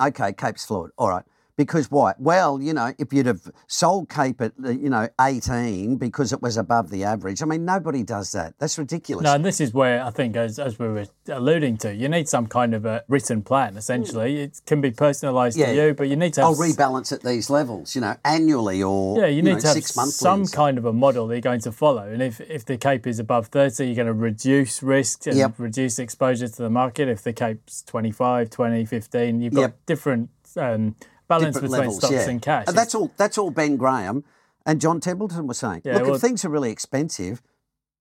Okay, 0.01 0.31
Cape's 0.33 0.65
flawed. 0.65 0.91
All 0.97 1.09
right. 1.09 1.25
Because 1.57 1.89
why? 1.89 2.13
Well, 2.19 2.61
you 2.61 2.71
know, 2.71 2.93
if 2.99 3.11
you'd 3.11 3.25
have 3.25 3.49
sold 3.65 4.09
Cape 4.09 4.41
at, 4.41 4.53
you 4.63 4.91
know, 4.91 5.09
18 5.19 5.97
because 5.97 6.31
it 6.31 6.39
was 6.39 6.55
above 6.55 6.91
the 6.91 7.03
average, 7.03 7.41
I 7.41 7.45
mean, 7.45 7.65
nobody 7.65 8.03
does 8.03 8.31
that. 8.33 8.53
That's 8.59 8.77
ridiculous. 8.77 9.23
No, 9.23 9.33
and 9.33 9.43
this 9.43 9.59
is 9.59 9.73
where 9.73 10.03
I 10.03 10.11
think, 10.11 10.35
as, 10.35 10.59
as 10.59 10.77
we 10.77 10.87
were 10.87 11.07
alluding 11.27 11.77
to, 11.77 11.95
you 11.95 12.09
need 12.09 12.29
some 12.29 12.45
kind 12.45 12.75
of 12.75 12.85
a 12.85 13.03
written 13.07 13.41
plan, 13.41 13.75
essentially. 13.75 14.41
It 14.41 14.61
can 14.67 14.81
be 14.81 14.91
personalised 14.91 15.57
yeah. 15.57 15.65
to 15.65 15.75
you, 15.75 15.93
but 15.95 16.07
you 16.09 16.15
need 16.15 16.35
to 16.35 16.41
have... 16.41 16.51
I'll 16.51 16.55
rebalance 16.55 17.11
at 17.11 17.23
these 17.23 17.49
levels, 17.49 17.95
you 17.95 18.01
know, 18.01 18.15
annually 18.23 18.83
or, 18.83 19.19
yeah, 19.19 19.25
you 19.25 19.41
need 19.41 19.49
you 19.49 19.55
know, 19.55 19.59
to 19.61 19.67
have 19.69 19.83
some 19.83 20.45
kind 20.45 20.77
of 20.77 20.85
a 20.85 20.93
model 20.93 21.25
that 21.27 21.33
you're 21.33 21.41
going 21.41 21.61
to 21.61 21.71
follow. 21.71 22.07
And 22.07 22.21
if, 22.21 22.39
if 22.39 22.65
the 22.65 22.77
Cape 22.77 23.07
is 23.07 23.17
above 23.17 23.47
30, 23.47 23.83
you're 23.83 23.95
going 23.95 24.05
to 24.05 24.13
reduce 24.13 24.83
risk 24.83 25.25
and 25.25 25.35
yep. 25.35 25.55
reduce 25.57 25.97
exposure 25.97 26.47
to 26.47 26.61
the 26.61 26.69
market. 26.69 27.07
If 27.07 27.23
the 27.23 27.33
Cape's 27.33 27.81
25, 27.81 28.51
20, 28.51 28.85
15, 28.85 29.41
you've 29.41 29.53
got 29.55 29.61
yep. 29.61 29.85
different... 29.87 30.29
Um, 30.55 30.95
balance 31.27 31.55
between 31.55 31.71
levels, 31.71 31.97
stocks 31.97 32.13
yeah. 32.13 32.29
and 32.29 32.41
cash. 32.41 32.65
And 32.67 32.77
that's 32.77 32.95
all. 32.95 33.11
That's 33.17 33.37
all. 33.37 33.51
Ben 33.51 33.77
Graham 33.77 34.23
and 34.65 34.81
John 34.81 34.99
Templeton 34.99 35.47
were 35.47 35.53
saying. 35.53 35.81
Yeah, 35.85 35.95
Look, 35.95 36.03
well, 36.03 36.15
if 36.15 36.21
things 36.21 36.43
are 36.45 36.49
really 36.49 36.71
expensive, 36.71 37.41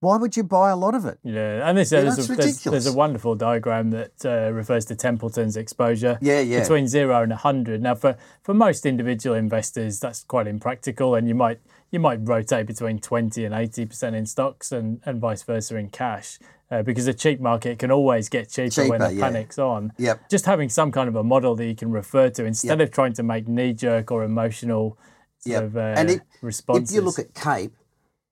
why 0.01 0.17
would 0.17 0.37
you 0.37 0.43
buy 0.43 0.71
a 0.71 0.77
lot 0.77 0.95
of 0.95 1.07
it? 1.07 1.19
Yeah, 1.23 1.69
and 1.69 1.79
this, 1.79 1.91
yeah, 1.91 2.03
there's, 2.03 2.19
a, 2.19 2.35
there's, 2.35 2.63
there's, 2.63 2.87
a 2.87 2.93
wonderful 2.93 3.35
diagram 3.35 3.91
that 3.93 4.27
uh, 4.27 4.53
refers 4.53 4.85
to 4.87 4.95
Templeton's 4.95 5.57
exposure 5.57 6.19
yeah, 6.21 6.41
yeah. 6.41 6.61
between 6.61 6.87
zero 6.87 7.23
and 7.23 7.31
100. 7.31 7.81
Now, 7.81 7.95
for, 7.95 8.17
for 8.43 8.53
most 8.53 8.85
individual 8.85 9.35
investors, 9.35 9.99
that's 9.99 10.23
quite 10.25 10.47
impractical, 10.47 11.15
and 11.15 11.27
you 11.27 11.35
might 11.35 11.61
you 11.91 12.01
might 12.01 12.19
rotate 12.23 12.67
between 12.67 12.99
20 12.99 13.45
and 13.45 13.55
80% 13.55 14.15
in 14.15 14.27
stocks 14.27 14.73
and, 14.73 15.01
and 15.05 15.21
vice 15.21 15.43
versa 15.43 15.77
in 15.77 15.89
cash. 15.89 16.39
Uh, 16.69 16.83
because 16.83 17.07
a 17.07 17.15
cheap 17.15 17.39
market 17.39 17.79
can 17.79 17.93
always 17.93 18.29
get 18.29 18.51
cheaper, 18.51 18.71
cheaper 18.71 18.89
when 18.89 19.01
the 19.01 19.15
yeah. 19.15 19.25
panic's 19.25 19.57
on. 19.57 19.93
Yep. 19.99 20.29
Just 20.29 20.47
having 20.47 20.69
some 20.69 20.91
kind 20.91 21.09
of 21.09 21.15
a 21.15 21.23
model 21.23 21.55
that 21.55 21.65
you 21.65 21.77
can 21.77 21.93
refer 21.93 22.29
to 22.31 22.45
instead 22.45 22.81
yep. 22.81 22.89
of 22.89 22.93
trying 22.93 23.13
to 23.13 23.23
make 23.23 23.47
knee 23.47 23.73
jerk 23.73 24.11
or 24.11 24.25
emotional 24.25 24.99
yep. 25.45 25.63
of, 25.63 25.77
uh, 25.77 25.95
and 25.97 26.11
if, 26.11 26.21
responses. 26.43 26.91
If 26.91 26.97
you 26.97 27.03
look 27.03 27.21
at 27.21 27.35
Cape, 27.35 27.73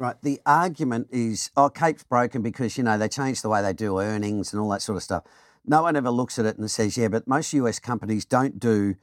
right, 0.01 0.17
the 0.23 0.41
argument 0.45 1.09
is, 1.13 1.53
oh, 1.57 1.71
Cape's 1.71 2.03
broken 2.03 2.43
because, 2.43 2.77
you 2.77 2.83
know, 2.83 2.99
they 2.99 3.09
changed 3.09 3.43
the 3.45 3.49
way 3.49 3.63
they 3.63 3.73
do 3.73 4.01
earnings 4.01 4.53
and 4.53 4.61
all 4.61 4.69
that 4.71 4.83
sort 4.83 4.97
of 4.97 5.05
stuff. 5.05 5.23
No 5.65 5.83
one 5.83 5.95
ever 5.95 6.11
looks 6.11 6.37
at 6.37 6.45
it 6.45 6.59
and 6.59 6.69
says, 6.69 6.97
yeah, 6.97 7.07
but 7.07 7.29
most 7.29 7.53
US 7.53 7.79
companies 7.79 8.25
don't 8.25 8.59
do 8.59 8.97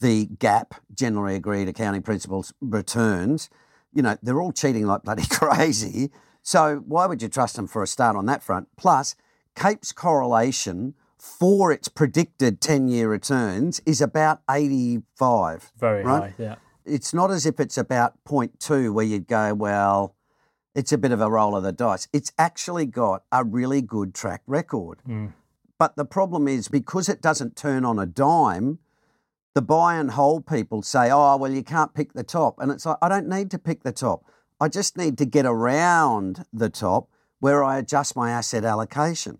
the 0.00 0.26
GAAP, 0.26 0.72
generally 0.94 1.34
agreed 1.34 1.68
accounting 1.68 2.02
principles, 2.02 2.52
returns. 2.60 3.48
You 3.96 4.02
know, 4.02 4.16
they're 4.22 4.40
all 4.40 4.52
cheating 4.52 4.86
like 4.86 5.02
bloody 5.02 5.26
crazy. 5.30 6.10
So 6.42 6.84
why 6.86 7.06
would 7.06 7.22
you 7.22 7.28
trust 7.28 7.56
them 7.56 7.66
for 7.66 7.82
a 7.82 7.86
start 7.86 8.14
on 8.14 8.26
that 8.26 8.42
front? 8.42 8.68
Plus, 8.76 9.16
Cape's 9.56 9.90
correlation 9.90 10.94
for 11.18 11.72
its 11.72 11.88
predicted 11.88 12.60
10 12.60 12.88
year 12.88 13.08
returns 13.08 13.80
is 13.86 14.00
about 14.00 14.42
85. 14.48 15.72
Very 15.78 16.04
right? 16.04 16.30
high, 16.30 16.34
yeah. 16.38 16.56
It's 16.84 17.12
not 17.12 17.30
as 17.30 17.46
if 17.46 17.58
it's 17.58 17.76
about 17.76 18.22
0.2 18.24 18.92
where 18.92 19.04
you'd 19.04 19.26
go, 19.26 19.54
well, 19.54 20.14
it's 20.74 20.92
a 20.92 20.98
bit 20.98 21.10
of 21.10 21.20
a 21.20 21.30
roll 21.30 21.56
of 21.56 21.64
the 21.64 21.72
dice. 21.72 22.06
It's 22.12 22.32
actually 22.38 22.86
got 22.86 23.24
a 23.32 23.42
really 23.42 23.82
good 23.82 24.14
track 24.14 24.42
record. 24.46 24.98
Mm. 25.08 25.32
But 25.78 25.96
the 25.96 26.04
problem 26.04 26.46
is 26.46 26.68
because 26.68 27.08
it 27.08 27.20
doesn't 27.20 27.56
turn 27.56 27.84
on 27.84 27.98
a 27.98 28.06
dime, 28.06 28.78
the 29.56 29.62
buy 29.62 29.96
and 29.96 30.10
hold 30.10 30.46
people 30.46 30.82
say, 30.82 31.10
oh, 31.10 31.38
well, 31.38 31.50
you 31.50 31.62
can't 31.62 31.94
pick 31.94 32.12
the 32.12 32.22
top. 32.22 32.56
And 32.58 32.70
it's 32.70 32.84
like, 32.84 32.98
I 33.00 33.08
don't 33.08 33.26
need 33.26 33.50
to 33.52 33.58
pick 33.58 33.84
the 33.84 33.90
top. 33.90 34.22
I 34.60 34.68
just 34.68 34.98
need 34.98 35.16
to 35.16 35.24
get 35.24 35.46
around 35.46 36.44
the 36.52 36.68
top 36.68 37.08
where 37.40 37.64
I 37.64 37.78
adjust 37.78 38.14
my 38.14 38.30
asset 38.30 38.66
allocation. 38.66 39.38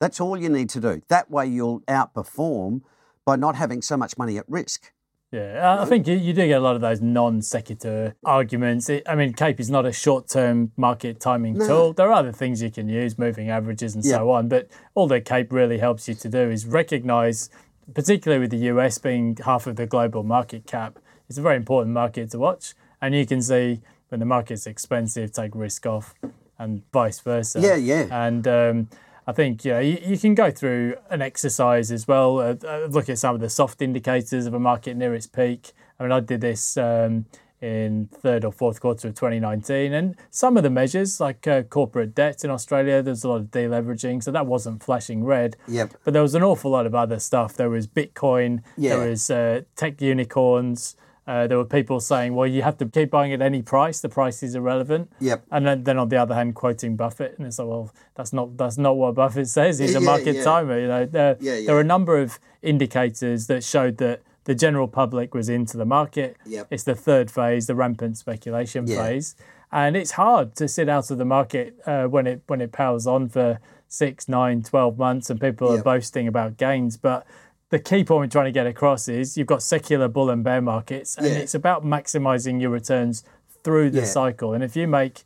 That's 0.00 0.20
all 0.20 0.36
you 0.36 0.48
need 0.48 0.68
to 0.70 0.80
do. 0.80 1.00
That 1.06 1.30
way 1.30 1.46
you'll 1.46 1.82
outperform 1.82 2.80
by 3.24 3.36
not 3.36 3.54
having 3.54 3.82
so 3.82 3.96
much 3.96 4.18
money 4.18 4.36
at 4.36 4.44
risk. 4.48 4.92
Yeah, 5.30 5.78
I 5.80 5.84
think 5.84 6.08
you, 6.08 6.16
you 6.16 6.32
do 6.32 6.46
get 6.48 6.58
a 6.58 6.60
lot 6.60 6.74
of 6.74 6.82
those 6.82 7.00
non 7.00 7.40
sequitur 7.40 8.16
arguments. 8.24 8.90
It, 8.90 9.04
I 9.06 9.14
mean, 9.14 9.32
CAPE 9.32 9.60
is 9.60 9.70
not 9.70 9.86
a 9.86 9.92
short 9.92 10.28
term 10.28 10.72
market 10.76 11.20
timing 11.20 11.54
no. 11.54 11.66
tool. 11.68 11.92
There 11.92 12.08
are 12.08 12.12
other 12.12 12.32
things 12.32 12.60
you 12.60 12.70
can 12.70 12.88
use, 12.88 13.16
moving 13.16 13.48
averages 13.48 13.94
and 13.94 14.04
yeah. 14.04 14.16
so 14.16 14.30
on. 14.30 14.48
But 14.48 14.68
all 14.94 15.06
that 15.06 15.24
CAPE 15.24 15.52
really 15.52 15.78
helps 15.78 16.08
you 16.08 16.14
to 16.14 16.28
do 16.28 16.50
is 16.50 16.66
recognize, 16.66 17.48
particularly 17.94 18.40
with 18.40 18.50
the 18.50 18.68
US 18.68 18.98
being 18.98 19.36
half 19.44 19.66
of 19.66 19.76
the 19.76 19.86
global 19.86 20.22
market 20.22 20.66
cap, 20.66 20.98
it's 21.28 21.38
a 21.38 21.42
very 21.42 21.56
important 21.56 21.94
market 21.94 22.30
to 22.30 22.38
watch. 22.38 22.74
And 23.00 23.14
you 23.14 23.26
can 23.26 23.42
see 23.42 23.80
when 24.08 24.20
the 24.20 24.26
market's 24.26 24.66
expensive, 24.66 25.32
take 25.32 25.54
risk 25.54 25.86
off, 25.86 26.14
and 26.58 26.82
vice 26.92 27.20
versa. 27.20 27.60
Yeah, 27.60 27.76
yeah. 27.76 28.06
And 28.10 28.46
um, 28.46 28.88
I 29.26 29.32
think 29.32 29.64
yeah, 29.64 29.80
you, 29.80 29.98
you, 30.04 30.18
can 30.18 30.34
go 30.34 30.50
through 30.50 30.96
an 31.10 31.22
exercise 31.22 31.90
as 31.90 32.06
well. 32.06 32.38
Uh, 32.38 32.54
uh, 32.66 32.86
look 32.90 33.08
at 33.08 33.18
some 33.18 33.34
of 33.34 33.40
the 33.40 33.50
soft 33.50 33.82
indicators 33.82 34.46
of 34.46 34.54
a 34.54 34.60
market 34.60 34.96
near 34.96 35.14
its 35.14 35.26
peak. 35.26 35.72
I 35.98 36.02
mean, 36.02 36.12
I 36.12 36.20
did 36.20 36.40
this 36.40 36.76
um, 36.76 37.26
in 37.62 38.08
third 38.12 38.44
or 38.44 38.52
fourth 38.52 38.80
quarter 38.80 39.08
of 39.08 39.14
2019, 39.14 39.92
and 39.92 40.16
some 40.30 40.56
of 40.56 40.64
the 40.64 40.70
measures 40.70 41.20
like 41.20 41.46
uh, 41.46 41.62
corporate 41.62 42.14
debt 42.14 42.44
in 42.44 42.50
Australia, 42.50 43.02
there's 43.02 43.22
a 43.22 43.28
lot 43.28 43.36
of 43.36 43.46
deleveraging, 43.46 44.22
so 44.22 44.32
that 44.32 44.46
wasn't 44.46 44.82
flashing 44.82 45.24
red. 45.24 45.56
Yep. 45.68 45.94
But 46.04 46.12
there 46.12 46.22
was 46.22 46.34
an 46.34 46.42
awful 46.42 46.72
lot 46.72 46.86
of 46.86 46.94
other 46.94 47.20
stuff. 47.20 47.54
There 47.54 47.70
was 47.70 47.86
Bitcoin. 47.86 48.62
Yeah. 48.76 48.96
There 48.96 49.08
was 49.08 49.30
uh, 49.30 49.62
tech 49.76 50.02
unicorns. 50.02 50.96
Uh, 51.24 51.46
there 51.46 51.56
were 51.56 51.64
people 51.64 52.00
saying, 52.00 52.34
well, 52.34 52.48
you 52.48 52.62
have 52.62 52.76
to 52.76 52.86
keep 52.86 53.10
buying 53.10 53.32
at 53.32 53.40
any 53.40 53.62
price. 53.62 54.00
The 54.00 54.08
price 54.08 54.42
is 54.42 54.56
irrelevant. 54.56 55.12
Yep. 55.20 55.44
And 55.52 55.64
then, 55.64 55.84
then 55.84 55.98
on 55.98 56.08
the 56.08 56.16
other 56.16 56.34
hand, 56.34 56.56
quoting 56.56 56.96
Buffett, 56.96 57.38
and 57.38 57.46
it's 57.46 57.60
like, 57.60 57.68
well, 57.68 57.92
that's 58.16 58.32
not 58.32 58.56
that's 58.56 58.76
not 58.76 58.96
what 58.96 59.14
Buffett 59.14 59.46
says. 59.46 59.78
He's 59.78 59.94
a 59.94 60.00
market 60.00 60.34
yeah. 60.36 60.44
timer. 60.44 60.80
You 60.80 60.88
know, 60.88 61.06
there, 61.06 61.36
yeah, 61.40 61.54
yeah. 61.54 61.66
there 61.66 61.76
are 61.76 61.80
a 61.80 61.84
number 61.84 62.18
of 62.18 62.40
indicators 62.60 63.46
that 63.46 63.62
showed 63.62 63.98
that 63.98 64.22
the 64.44 64.54
general 64.54 64.88
public 64.88 65.34
was 65.34 65.48
into 65.48 65.76
the 65.76 65.84
market. 65.84 66.36
Yep. 66.46 66.68
It's 66.70 66.84
the 66.84 66.94
third 66.94 67.30
phase, 67.30 67.66
the 67.66 67.74
rampant 67.74 68.18
speculation 68.18 68.86
phase, 68.86 69.34
and 69.70 69.96
it's 69.96 70.12
hard 70.12 70.54
to 70.56 70.68
sit 70.68 70.88
out 70.88 71.10
of 71.10 71.18
the 71.18 71.24
market 71.24 71.76
uh, 71.86 72.04
when 72.04 72.26
it 72.26 72.42
when 72.46 72.60
it 72.60 72.72
powers 72.72 73.06
on 73.06 73.28
for 73.28 73.60
six, 73.88 74.28
nine, 74.28 74.62
12 74.62 74.98
months, 74.98 75.28
and 75.30 75.40
people 75.40 75.70
yep. 75.70 75.80
are 75.80 75.82
boasting 75.82 76.26
about 76.26 76.56
gains, 76.56 76.96
but 76.96 77.26
the 77.72 77.78
key 77.78 78.04
point 78.04 78.20
we're 78.20 78.26
trying 78.26 78.44
to 78.44 78.52
get 78.52 78.66
across 78.66 79.08
is 79.08 79.36
you've 79.38 79.46
got 79.46 79.62
secular 79.62 80.06
bull 80.06 80.28
and 80.28 80.44
bear 80.44 80.60
markets, 80.60 81.16
and 81.16 81.26
yeah. 81.26 81.32
it's 81.32 81.54
about 81.54 81.84
maximizing 81.84 82.60
your 82.60 82.70
returns 82.70 83.24
through 83.64 83.90
the 83.90 84.00
yeah. 84.00 84.04
cycle. 84.04 84.52
And 84.52 84.62
if 84.62 84.76
you 84.76 84.86
make 84.86 85.22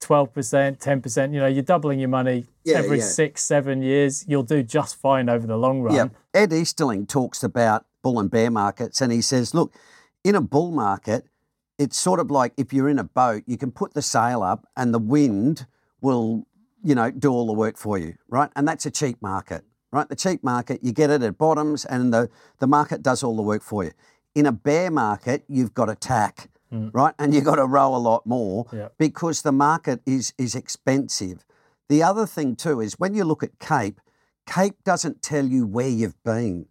12%, 0.00 0.78
10%, 0.78 1.34
you 1.34 1.40
know, 1.40 1.46
you're 1.48 1.62
doubling 1.62 1.98
your 1.98 2.08
money 2.08 2.46
yeah, 2.64 2.76
every 2.76 2.98
yeah. 2.98 3.04
six, 3.04 3.42
seven 3.42 3.82
years, 3.82 4.24
you'll 4.28 4.44
do 4.44 4.62
just 4.62 4.96
fine 4.96 5.28
over 5.28 5.46
the 5.46 5.56
long 5.56 5.82
run. 5.82 5.94
Yeah. 5.94 6.08
Ed 6.32 6.52
Easterling 6.52 7.06
talks 7.06 7.42
about 7.42 7.84
bull 8.02 8.18
and 8.18 8.30
bear 8.30 8.50
markets, 8.50 9.00
and 9.00 9.12
he 9.12 9.20
says, 9.20 9.54
look, 9.54 9.74
in 10.24 10.34
a 10.34 10.40
bull 10.40 10.70
market, 10.70 11.26
it's 11.78 11.98
sort 11.98 12.20
of 12.20 12.30
like 12.30 12.52
if 12.56 12.72
you're 12.72 12.88
in 12.88 12.98
a 12.98 13.04
boat, 13.04 13.42
you 13.46 13.56
can 13.56 13.72
put 13.72 13.94
the 13.94 14.02
sail 14.02 14.42
up 14.42 14.66
and 14.76 14.92
the 14.92 14.98
wind 14.98 15.66
will, 16.00 16.46
you 16.84 16.94
know, 16.94 17.10
do 17.10 17.30
all 17.30 17.46
the 17.46 17.52
work 17.52 17.76
for 17.76 17.98
you, 17.98 18.14
right? 18.28 18.50
And 18.54 18.68
that's 18.68 18.86
a 18.86 18.90
cheap 18.90 19.20
market, 19.20 19.64
right? 19.90 20.08
The 20.08 20.16
cheap 20.16 20.44
market, 20.44 20.84
you 20.84 20.92
get 20.92 21.10
it 21.10 21.22
at 21.22 21.38
bottoms 21.38 21.84
and 21.84 22.12
the, 22.12 22.28
the 22.58 22.66
market 22.66 23.02
does 23.02 23.22
all 23.22 23.36
the 23.36 23.42
work 23.42 23.62
for 23.62 23.84
you. 23.84 23.92
In 24.34 24.46
a 24.46 24.52
bear 24.52 24.90
market, 24.90 25.44
you've 25.48 25.74
got 25.74 25.86
to 25.86 25.94
tack 25.94 26.48
mm. 26.72 26.90
right? 26.92 27.14
And 27.18 27.34
you've 27.34 27.44
got 27.44 27.56
to 27.56 27.66
row 27.66 27.94
a 27.94 27.98
lot 27.98 28.26
more 28.26 28.66
because 28.98 29.42
the 29.42 29.52
market 29.52 30.00
is 30.06 30.32
is 30.38 30.54
expensive. 30.54 31.44
The 31.88 32.02
other 32.02 32.26
thing 32.26 32.56
too 32.56 32.80
is 32.80 32.98
when 32.98 33.14
you 33.14 33.24
look 33.24 33.42
at 33.42 33.58
Cape, 33.58 34.00
Cape 34.46 34.82
doesn't 34.84 35.22
tell 35.22 35.44
you 35.44 35.66
where 35.66 35.88
you've 35.88 36.22
been. 36.24 36.66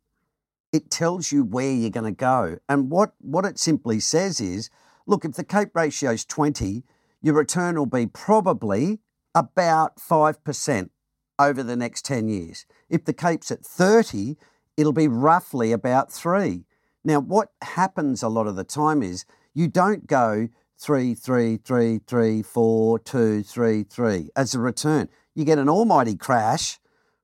It 0.71 0.89
tells 0.89 1.31
you 1.31 1.43
where 1.43 1.71
you're 1.71 1.89
going 1.89 2.05
to 2.05 2.17
go. 2.17 2.57
And 2.69 2.89
what, 2.89 3.13
what 3.19 3.45
it 3.45 3.59
simply 3.59 3.99
says 3.99 4.39
is, 4.39 4.69
look, 5.05 5.25
if 5.25 5.33
the 5.33 5.43
Cape 5.43 5.69
ratio 5.73 6.11
is 6.11 6.25
20, 6.25 6.83
your 7.21 7.35
return 7.35 7.77
will 7.77 7.85
be 7.85 8.05
probably 8.07 8.99
about 9.35 9.97
5% 9.97 10.89
over 11.37 11.63
the 11.63 11.75
next 11.75 12.05
10 12.05 12.29
years. 12.29 12.65
If 12.89 13.05
the 13.05 13.13
Cape's 13.13 13.51
at 13.51 13.65
30, 13.65 14.37
it'll 14.77 14.93
be 14.93 15.07
roughly 15.07 15.71
about 15.71 16.11
3. 16.11 16.65
Now, 17.03 17.19
what 17.19 17.49
happens 17.61 18.21
a 18.21 18.29
lot 18.29 18.47
of 18.47 18.55
the 18.55 18.63
time 18.63 19.01
is 19.01 19.25
you 19.53 19.67
don't 19.67 20.07
go 20.07 20.49
three, 20.77 21.13
three, 21.13 21.57
three, 21.57 21.99
three, 22.05 22.41
four, 22.41 22.99
two, 22.99 23.43
three, 23.43 23.83
three 23.83 24.29
as 24.35 24.55
a 24.55 24.59
return. 24.59 25.09
You 25.35 25.45
get 25.45 25.59
an 25.59 25.69
almighty 25.69 26.15
crash, 26.15 26.79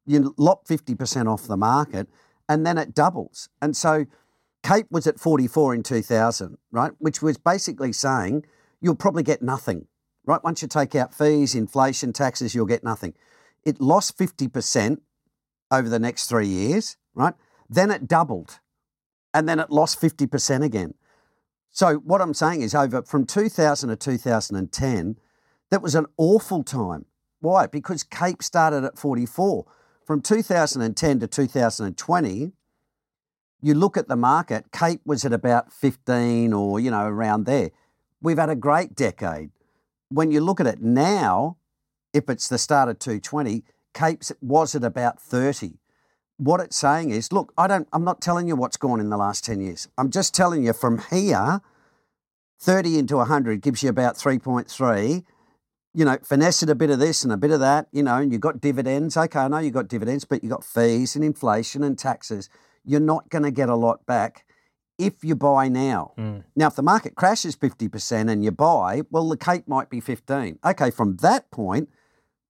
you 0.06 0.34
lop 0.38 0.68
50% 0.68 1.32
off 1.32 1.48
the 1.48 1.58
market, 1.58 2.08
and 2.50 2.66
then 2.66 2.78
it 2.78 2.94
doubles. 2.94 3.50
And 3.62 3.76
so 3.76 4.06
Cape 4.64 4.88
was 4.90 5.08
at 5.08 5.20
44 5.20 5.76
in 5.76 5.84
2000, 5.84 6.58
right? 6.72 6.92
Which 7.00 7.22
was 7.22 7.38
basically 7.38 7.94
saying 7.94 8.46
you'll 8.82 8.96
probably 8.96 9.24
get 9.24 9.42
nothing, 9.42 9.88
right? 10.26 10.44
Once 10.44 10.62
you 10.62 10.68
take 10.68 10.96
out 10.96 11.14
fees, 11.14 11.56
inflation, 11.56 12.14
taxes, 12.14 12.54
you'll 12.54 12.66
get 12.66 12.84
nothing. 12.84 13.14
It 13.64 13.82
lost 13.82 14.18
50% 14.18 15.00
over 15.72 15.90
the 15.90 16.00
next 16.00 16.28
three 16.28 16.48
years, 16.48 16.98
right? 17.14 17.34
Then 17.70 17.92
it 17.92 18.08
doubled 18.08 18.60
and 19.34 19.48
then 19.48 19.60
it 19.60 19.70
lost 19.70 20.00
50% 20.02 20.64
again. 20.64 20.94
So 21.70 21.96
what 21.98 22.22
I'm 22.22 22.34
saying 22.34 22.62
is 22.62 22.74
over 22.74 23.04
from 23.04 23.26
2000 23.26 23.90
to 23.90 23.96
2010, 23.96 25.18
that 25.70 25.82
was 25.82 25.96
an 25.96 26.06
awful 26.18 26.64
time. 26.64 27.06
Why? 27.40 27.68
Because 27.68 28.04
Cape 28.04 28.42
started 28.42 28.84
at 28.84 28.98
44. 28.98 29.66
From 30.08 30.22
2010 30.22 31.20
to 31.20 31.28
2020, 31.28 32.54
you 33.62 33.74
look 33.74 33.98
at 33.98 34.08
the 34.08 34.16
market, 34.16 34.72
Cape 34.72 35.02
was 35.06 35.26
at 35.26 35.34
about 35.34 35.74
15 35.74 36.54
or, 36.54 36.80
you 36.80 36.90
know, 36.90 37.04
around 37.04 37.46
there. 37.46 37.72
We've 38.22 38.38
had 38.38 38.50
a 38.50 38.56
great 38.56 38.96
decade. 38.96 39.50
When 40.08 40.32
you 40.32 40.40
look 40.40 40.62
at 40.62 40.66
it 40.66 40.82
now, 40.82 41.58
if 42.14 42.30
it's 42.30 42.48
the 42.48 42.58
start 42.58 42.88
of 42.88 43.00
220, 43.00 43.66
Cape's 43.94 44.32
was 44.40 44.76
at 44.76 44.86
about 44.86 45.22
30. 45.22 45.74
What 46.38 46.62
it's 46.62 46.78
saying 46.78 47.10
is, 47.10 47.34
look, 47.34 47.52
I 47.58 47.68
don't 47.68 47.90
I'm 47.92 48.06
not 48.06 48.22
telling 48.22 48.48
you 48.48 48.56
what's 48.56 48.78
gone 48.78 49.02
in 49.02 49.10
the 49.10 49.18
last 49.18 49.44
10 49.44 49.60
years. 49.60 49.90
I'm 49.98 50.10
just 50.10 50.34
telling 50.34 50.64
you 50.64 50.72
from 50.72 51.04
here 51.10 51.60
30 52.62 52.98
into 52.98 53.18
100 53.18 53.62
gives 53.62 53.84
you 53.84 53.90
about 53.90 54.16
3.3. 54.16 55.26
You 55.98 56.06
know, 56.06 56.18
finesse 56.22 56.62
it 56.62 56.70
a 56.70 56.76
bit 56.76 56.92
of 56.92 57.00
this 57.00 57.24
and 57.24 57.34
a 57.34 57.38
bit 57.38 57.50
of 57.50 57.60
that, 57.60 57.88
you 57.92 58.04
know, 58.04 58.18
and 58.18 58.32
you've 58.32 58.42
got 58.42 58.62
dividends. 58.62 59.18
Okay, 59.18 59.40
I 59.40 59.48
know 59.48 59.58
you've 59.58 59.74
got 59.74 59.88
dividends, 59.88 60.26
but 60.26 60.44
you've 60.44 60.52
got 60.52 60.64
fees 60.64 61.16
and 61.16 61.26
inflation 61.26 61.82
and 61.82 61.98
taxes. 61.98 62.50
You're 62.86 63.00
not 63.00 63.30
going 63.30 63.44
to 63.44 63.50
get 63.50 63.68
a 63.68 63.76
lot 63.76 64.06
back 64.06 64.46
if 65.00 65.24
you 65.24 65.36
buy 65.36 65.70
now. 65.70 66.14
Mm. 66.18 66.44
Now, 66.56 66.68
if 66.68 66.76
the 66.76 66.84
market 66.84 67.16
crashes 67.16 67.56
50% 67.56 68.30
and 68.30 68.44
you 68.44 68.52
buy, 68.52 69.02
well, 69.10 69.28
the 69.28 69.38
Cape 69.38 69.68
might 69.68 69.90
be 69.90 70.00
15. 70.00 70.60
Okay, 70.64 70.92
from 70.92 71.18
that 71.18 71.50
point, 71.50 71.90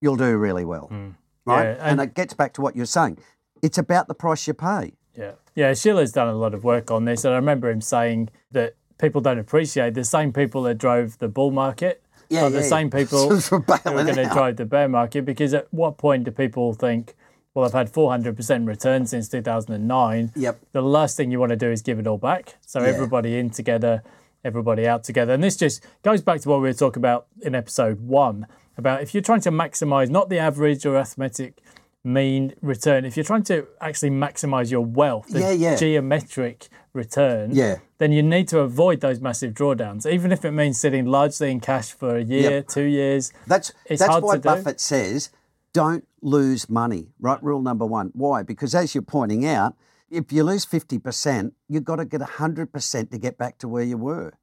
you'll 0.01 0.17
do 0.17 0.35
really 0.37 0.65
well. 0.65 0.89
Mm. 0.91 1.15
Right? 1.45 1.63
Yeah, 1.63 1.71
and, 1.71 2.01
and 2.01 2.01
it 2.01 2.15
gets 2.15 2.33
back 2.33 2.53
to 2.55 2.61
what 2.61 2.75
you're 2.75 2.85
saying. 2.85 3.17
It's 3.61 3.77
about 3.77 4.09
the 4.09 4.13
price 4.13 4.45
you 4.45 4.55
pay. 4.55 4.93
Yeah. 5.17 5.33
Yeah, 5.55 5.73
Shiller's 5.73 6.11
done 6.11 6.27
a 6.27 6.35
lot 6.35 6.53
of 6.53 6.63
work 6.63 6.91
on 6.91 7.05
this. 7.05 7.23
And 7.23 7.33
I 7.33 7.37
remember 7.37 7.69
him 7.69 7.81
saying 7.81 8.29
that 8.51 8.75
people 8.99 9.21
don't 9.21 9.39
appreciate 9.39 9.93
the 9.93 10.03
same 10.03 10.33
people 10.33 10.63
that 10.63 10.77
drove 10.77 11.17
the 11.19 11.27
bull 11.27 11.51
market 11.51 12.03
yeah, 12.29 12.43
are 12.43 12.49
the 12.49 12.59
yeah, 12.59 12.63
same 12.63 12.89
people 12.99 13.29
who 13.29 13.55
are 13.55 13.79
going 13.81 14.15
to 14.15 14.29
drive 14.31 14.57
the 14.57 14.65
bear 14.65 14.87
market. 14.87 15.25
Because 15.25 15.53
at 15.53 15.67
what 15.71 15.97
point 15.97 16.23
do 16.25 16.31
people 16.31 16.73
think, 16.73 17.15
well, 17.53 17.65
I've 17.65 17.73
had 17.73 17.91
400% 17.91 18.67
return 18.67 19.05
since 19.05 19.29
2009. 19.29 20.31
Yep. 20.35 20.59
The 20.71 20.81
last 20.81 21.17
thing 21.17 21.31
you 21.31 21.39
want 21.39 21.51
to 21.51 21.55
do 21.55 21.71
is 21.71 21.81
give 21.81 21.99
it 21.99 22.07
all 22.07 22.17
back. 22.17 22.55
So 22.61 22.81
yeah. 22.81 22.87
everybody 22.87 23.37
in 23.37 23.49
together, 23.49 24.03
everybody 24.43 24.87
out 24.87 25.03
together. 25.03 25.33
And 25.33 25.43
this 25.43 25.55
just 25.55 25.85
goes 26.03 26.21
back 26.21 26.41
to 26.41 26.49
what 26.49 26.57
we 26.57 26.69
were 26.69 26.73
talking 26.73 27.01
about 27.01 27.27
in 27.41 27.55
episode 27.55 28.01
one 28.01 28.47
about 28.77 29.01
if 29.01 29.13
you're 29.13 29.23
trying 29.23 29.41
to 29.41 29.51
maximize 29.51 30.09
not 30.09 30.29
the 30.29 30.37
average 30.37 30.85
or 30.85 30.95
arithmetic 30.95 31.61
mean 32.07 32.53
return, 32.61 33.05
if 33.05 33.15
you're 33.15 33.23
trying 33.23 33.43
to 33.43 33.67
actually 33.81 34.09
maximize 34.09 34.71
your 34.71 34.81
wealth, 34.81 35.27
the 35.27 35.39
yeah, 35.39 35.51
yeah. 35.51 35.75
geometric 35.75 36.69
return, 36.93 37.51
yeah. 37.53 37.77
then 37.97 38.11
you 38.11 38.23
need 38.23 38.47
to 38.47 38.59
avoid 38.59 39.01
those 39.01 39.19
massive 39.19 39.53
drawdowns, 39.53 40.09
even 40.09 40.31
if 40.31 40.45
it 40.45 40.51
means 40.51 40.79
sitting 40.79 41.05
largely 41.05 41.51
in 41.51 41.59
cash 41.59 41.91
for 41.91 42.15
a 42.15 42.23
year, 42.23 42.51
yep. 42.51 42.67
two 42.67 42.83
years. 42.83 43.31
That's 43.45 43.73
that's 43.87 44.21
why 44.21 44.37
Buffett 44.37 44.79
says 44.79 45.29
don't 45.73 46.07
lose 46.21 46.69
money. 46.69 47.09
Right, 47.19 47.41
rule 47.43 47.61
number 47.61 47.85
one. 47.85 48.11
Why? 48.13 48.41
Because 48.41 48.73
as 48.73 48.95
you're 48.95 49.01
pointing 49.01 49.45
out, 49.45 49.75
if 50.09 50.31
you 50.31 50.43
lose 50.43 50.65
fifty 50.65 50.97
percent, 50.97 51.53
you've 51.67 51.83
got 51.83 51.97
to 51.97 52.05
get 52.05 52.21
hundred 52.21 52.71
percent 52.71 53.11
to 53.11 53.17
get 53.17 53.37
back 53.37 53.57
to 53.59 53.67
where 53.67 53.83
you 53.83 53.97
were. 53.97 54.33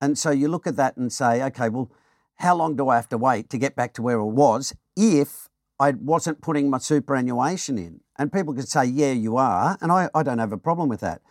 And 0.00 0.18
so 0.18 0.30
you 0.30 0.48
look 0.48 0.66
at 0.66 0.76
that 0.76 0.96
and 0.96 1.12
say, 1.12 1.42
okay, 1.44 1.68
well, 1.68 1.90
how 2.36 2.56
long 2.56 2.74
do 2.74 2.88
I 2.88 2.96
have 2.96 3.08
to 3.10 3.18
wait 3.18 3.50
to 3.50 3.58
get 3.58 3.76
back 3.76 3.92
to 3.94 4.02
where 4.02 4.18
it 4.18 4.24
was 4.24 4.74
if 4.96 5.48
I 5.82 5.90
wasn't 5.90 6.40
putting 6.40 6.70
my 6.70 6.78
superannuation 6.78 7.76
in. 7.76 8.02
And 8.16 8.32
people 8.32 8.54
could 8.54 8.68
say, 8.68 8.84
yeah, 8.84 9.10
you 9.10 9.36
are. 9.36 9.76
And 9.80 9.90
I, 9.90 10.08
I 10.14 10.22
don't 10.22 10.38
have 10.38 10.52
a 10.52 10.56
problem 10.56 10.88
with 10.88 11.00
that. 11.00 11.22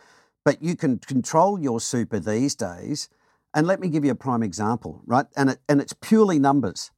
But 0.44 0.62
you 0.62 0.76
can 0.76 1.00
control 1.00 1.58
your 1.58 1.80
super 1.80 2.20
these 2.20 2.54
days. 2.54 3.08
And 3.54 3.66
let 3.66 3.80
me 3.80 3.88
give 3.88 4.04
you 4.04 4.12
a 4.12 4.16
prime 4.16 4.44
example, 4.44 5.04
right? 5.06 5.26
And, 5.38 5.52
it, 5.52 5.60
and 5.70 5.80
it's 5.80 5.94
purely 5.94 6.38
numbers. 6.38 6.92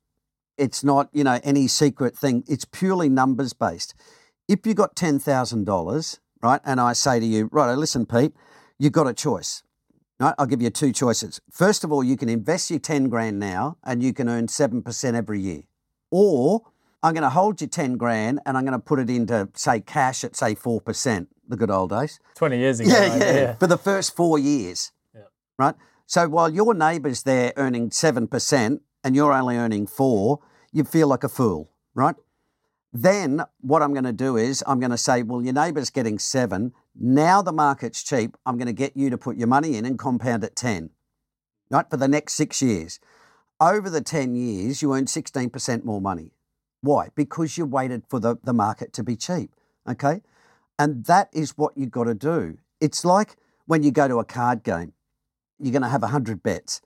It's 0.58 0.84
not, 0.84 1.10
you 1.14 1.24
know, 1.24 1.40
any 1.44 1.68
secret 1.68 2.18
thing. 2.18 2.44
It's 2.48 2.66
purely 2.66 3.08
numbers 3.08 3.54
based. 3.54 3.94
If 4.48 4.66
you 4.66 4.74
got 4.74 4.96
$10,000, 4.96 6.20
right, 6.42 6.62
and 6.66 6.82
I 6.82 6.94
say 6.94 7.20
to 7.20 7.26
you, 7.26 7.50
right, 7.52 7.76
listen, 7.76 8.08
Pete, 8.08 8.34
you've 8.80 8.94
got 8.94 9.06
a 9.08 9.14
choice. 9.14 9.62
Right? 10.20 10.34
I'll 10.40 10.48
give 10.48 10.62
you 10.62 10.72
two 10.72 10.92
choices. 10.92 11.40
First 11.52 11.84
of 11.84 11.92
all, 11.92 12.04
you 12.04 12.18
can 12.18 12.30
invest 12.30 12.72
your 12.72 12.80
10 12.80 13.10
grand 13.10 13.40
now 13.40 13.78
and 13.84 14.02
you 14.02 14.12
can 14.12 14.28
earn 14.28 14.48
7% 14.48 15.14
every 15.14 15.40
year. 15.40 15.64
Or 16.10 16.73
I'm 17.04 17.14
going 17.14 17.24
to 17.24 17.30
hold 17.30 17.60
you 17.60 17.68
10 17.68 17.98
grand 17.98 18.40
and 18.46 18.58
I'm 18.58 18.64
going 18.64 18.80
to 18.80 18.80
put 18.80 19.00
it 19.00 19.10
into, 19.10 19.50
say, 19.54 19.82
cash 19.82 20.24
at, 20.24 20.36
say, 20.36 20.56
4%, 20.56 21.28
the 21.48 21.58
good 21.58 21.70
old 21.70 21.90
days. 21.90 22.20
20 22.36 22.58
years 22.58 22.80
ago. 22.80 22.90
Yeah, 22.90 23.16
yeah, 23.18 23.34
yeah. 23.34 23.54
For 23.56 23.68
the 23.68 23.78
first 23.78 24.16
four 24.16 24.40
years. 24.40 24.92
Yeah. 25.14 25.24
Right? 25.58 25.76
So 26.06 26.30
while 26.30 26.50
your 26.50 26.74
neighbour's 26.74 27.24
there 27.24 27.52
earning 27.58 27.90
7% 27.90 28.80
and 29.04 29.16
you're 29.16 29.34
only 29.34 29.58
earning 29.58 29.86
4 29.86 30.40
you 30.72 30.84
feel 30.84 31.08
like 31.08 31.24
a 31.24 31.30
fool, 31.30 31.70
right? 31.94 32.16
Then 32.92 33.44
what 33.62 33.84
I'm 33.84 33.94
going 33.94 34.06
to 34.06 34.14
do 34.14 34.38
is 34.38 34.64
I'm 34.66 34.80
going 34.80 34.92
to 34.92 34.98
say, 34.98 35.22
well, 35.22 35.42
your 35.42 35.54
neighbour's 35.54 35.92
getting 35.92 36.18
7 36.18 36.74
Now 36.96 37.42
the 37.42 37.54
market's 37.54 38.04
cheap. 38.04 38.36
I'm 38.46 38.58
going 38.58 38.68
to 38.68 38.74
get 38.74 38.98
you 38.98 39.10
to 39.12 39.18
put 39.18 39.38
your 39.38 39.48
money 39.48 39.76
in 39.78 39.86
and 39.86 40.00
compound 40.00 40.44
at 40.44 40.56
10 40.56 40.90
right, 41.70 41.90
for 41.90 41.98
the 41.98 42.08
next 42.08 42.34
six 42.34 42.62
years. 42.62 43.00
Over 43.60 43.90
the 43.90 44.02
10 44.02 44.36
years, 44.36 44.82
you 44.82 44.94
earn 44.94 45.06
16% 45.06 45.84
more 45.84 46.02
money. 46.02 46.32
Why? 46.84 47.08
Because 47.16 47.58
you 47.58 47.66
waited 47.66 48.04
for 48.10 48.20
the, 48.20 48.36
the 48.44 48.52
market 48.52 48.92
to 48.94 49.04
be 49.04 49.16
cheap. 49.16 49.56
Okay? 49.88 50.22
And 50.78 51.06
that 51.06 51.30
is 51.32 51.58
what 51.58 51.78
you've 51.78 51.92
got 51.92 52.04
to 52.04 52.14
do. 52.14 52.58
It's 52.82 53.06
like 53.06 53.38
when 53.66 53.84
you 53.84 53.92
go 53.92 54.10
to 54.10 54.20
a 54.20 54.26
card 54.26 54.64
game, 54.64 54.92
you're 55.60 55.72
going 55.72 55.84
to 55.84 55.88
have 55.88 56.02
100 56.02 56.44
bets. 56.44 56.82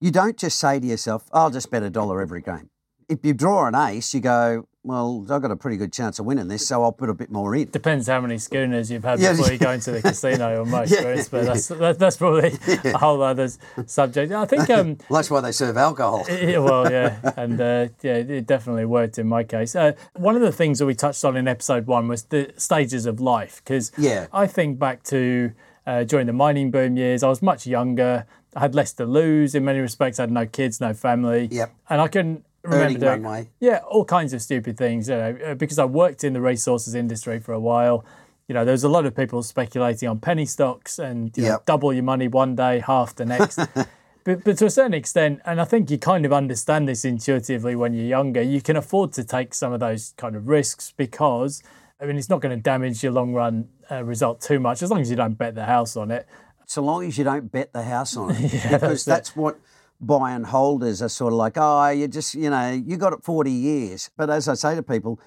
You 0.00 0.10
don't 0.10 0.38
just 0.38 0.58
say 0.58 0.80
to 0.80 0.86
yourself, 0.86 1.28
oh, 1.30 1.42
I'll 1.42 1.50
just 1.50 1.70
bet 1.70 1.82
a 1.82 1.90
dollar 1.90 2.22
every 2.22 2.40
game. 2.40 2.70
If 3.06 3.18
you 3.22 3.34
draw 3.34 3.66
an 3.66 3.74
ace, 3.74 4.14
you 4.14 4.20
go, 4.20 4.66
well, 4.84 5.26
I've 5.30 5.40
got 5.40 5.50
a 5.50 5.56
pretty 5.56 5.78
good 5.78 5.92
chance 5.92 6.18
of 6.18 6.26
winning 6.26 6.48
this, 6.48 6.66
so 6.66 6.82
I'll 6.82 6.92
put 6.92 7.08
a 7.08 7.14
bit 7.14 7.30
more 7.30 7.56
in. 7.56 7.70
Depends 7.70 8.06
how 8.06 8.20
many 8.20 8.36
schooners 8.36 8.90
you've 8.90 9.02
had 9.02 9.18
yeah. 9.18 9.32
before 9.32 9.50
you 9.50 9.58
go 9.58 9.70
into 9.70 9.92
the 9.92 10.02
casino 10.02 10.60
or 10.60 10.66
most, 10.66 10.92
yeah, 10.92 11.22
but 11.30 11.44
that's, 11.46 11.68
that's 11.98 12.16
probably 12.18 12.58
yeah. 12.68 12.80
a 12.84 12.98
whole 12.98 13.22
other 13.22 13.48
subject. 13.86 14.30
I 14.30 14.44
think 14.44 14.68
um, 14.68 14.98
well, 15.08 15.18
that's 15.18 15.30
why 15.30 15.40
they 15.40 15.52
serve 15.52 15.78
alcohol. 15.78 16.26
well, 16.28 16.90
yeah, 16.90 17.18
and 17.36 17.58
uh, 17.58 17.88
yeah, 18.02 18.16
it 18.16 18.46
definitely 18.46 18.84
worked 18.84 19.18
in 19.18 19.26
my 19.26 19.42
case. 19.42 19.74
Uh, 19.74 19.92
one 20.16 20.36
of 20.36 20.42
the 20.42 20.52
things 20.52 20.78
that 20.80 20.86
we 20.86 20.94
touched 20.94 21.24
on 21.24 21.36
in 21.36 21.48
episode 21.48 21.86
one 21.86 22.06
was 22.06 22.24
the 22.24 22.52
stages 22.58 23.06
of 23.06 23.20
life, 23.20 23.62
because 23.64 23.90
yeah. 23.96 24.26
I 24.34 24.46
think 24.46 24.78
back 24.78 25.02
to 25.04 25.52
uh, 25.86 26.04
during 26.04 26.26
the 26.26 26.32
mining 26.32 26.70
boom 26.70 26.96
years. 26.96 27.22
I 27.22 27.28
was 27.28 27.42
much 27.42 27.66
younger. 27.66 28.26
I 28.56 28.60
had 28.60 28.74
less 28.74 28.92
to 28.94 29.06
lose 29.06 29.54
in 29.54 29.64
many 29.64 29.80
respects. 29.80 30.18
I 30.18 30.22
had 30.24 30.30
no 30.30 30.46
kids, 30.46 30.80
no 30.80 30.94
family. 30.94 31.48
Yep. 31.50 31.74
And 31.90 32.00
I 32.00 32.08
can 32.08 32.44
remember 32.64 32.98
doing, 32.98 33.22
runway. 33.22 33.48
yeah, 33.60 33.80
all 33.88 34.04
kinds 34.04 34.32
of 34.32 34.42
stupid 34.42 34.76
things. 34.76 35.08
You 35.08 35.14
know, 35.16 35.38
uh, 35.46 35.54
because 35.54 35.78
I 35.78 35.84
worked 35.84 36.24
in 36.24 36.32
the 36.32 36.40
resources 36.40 36.94
industry 36.94 37.38
for 37.40 37.52
a 37.52 37.60
while. 37.60 38.04
You 38.48 38.54
know, 38.54 38.64
there 38.64 38.72
was 38.72 38.84
a 38.84 38.88
lot 38.90 39.06
of 39.06 39.16
people 39.16 39.42
speculating 39.42 40.08
on 40.08 40.18
penny 40.20 40.44
stocks 40.44 40.98
and 40.98 41.34
you 41.36 41.44
know, 41.44 41.48
Yep. 41.50 41.64
double 41.66 41.92
your 41.94 42.02
money 42.02 42.28
one 42.28 42.54
day, 42.54 42.80
half 42.80 43.14
the 43.14 43.24
next. 43.24 43.56
but, 44.24 44.44
but 44.44 44.58
to 44.58 44.66
a 44.66 44.70
certain 44.70 44.92
extent, 44.92 45.40
and 45.46 45.60
I 45.60 45.64
think 45.64 45.90
you 45.90 45.96
kind 45.98 46.26
of 46.26 46.32
understand 46.32 46.86
this 46.86 47.04
intuitively 47.06 47.74
when 47.74 47.94
you're 47.94 48.04
younger, 48.06 48.42
you 48.42 48.60
can 48.60 48.76
afford 48.76 49.12
to 49.14 49.24
take 49.24 49.54
some 49.54 49.72
of 49.72 49.80
those 49.80 50.12
kind 50.18 50.36
of 50.36 50.46
risks 50.48 50.92
because, 50.94 51.62
I 52.00 52.04
mean, 52.04 52.18
it's 52.18 52.28
not 52.28 52.42
going 52.42 52.54
to 52.54 52.62
damage 52.62 53.02
your 53.02 53.12
long 53.12 53.32
run 53.32 53.68
uh, 53.90 54.04
result 54.04 54.42
too 54.42 54.60
much 54.60 54.82
as 54.82 54.90
long 54.90 55.00
as 55.00 55.08
you 55.08 55.16
don't 55.16 55.38
bet 55.38 55.54
the 55.54 55.64
house 55.64 55.96
on 55.96 56.10
it. 56.10 56.26
so 56.66 56.82
long 56.82 57.04
as 57.06 57.16
you 57.16 57.24
don't 57.24 57.50
bet 57.50 57.72
the 57.72 57.82
house 57.84 58.14
on 58.14 58.30
it. 58.32 58.50
that's 58.52 58.64
because 58.72 59.06
it. 59.06 59.10
that's 59.10 59.34
what 59.34 59.58
buy 60.06 60.32
and 60.32 60.46
holders 60.46 61.02
are 61.02 61.08
sort 61.08 61.32
of 61.32 61.38
like, 61.38 61.54
oh, 61.56 61.88
you 61.88 62.08
just, 62.08 62.34
you 62.34 62.50
know, 62.50 62.70
you 62.70 62.96
got 62.96 63.12
it 63.12 63.22
40 63.22 63.50
years. 63.50 64.10
But 64.16 64.30
as 64.30 64.48
I 64.48 64.54
say 64.54 64.74
to 64.74 64.82
people, 64.82 65.20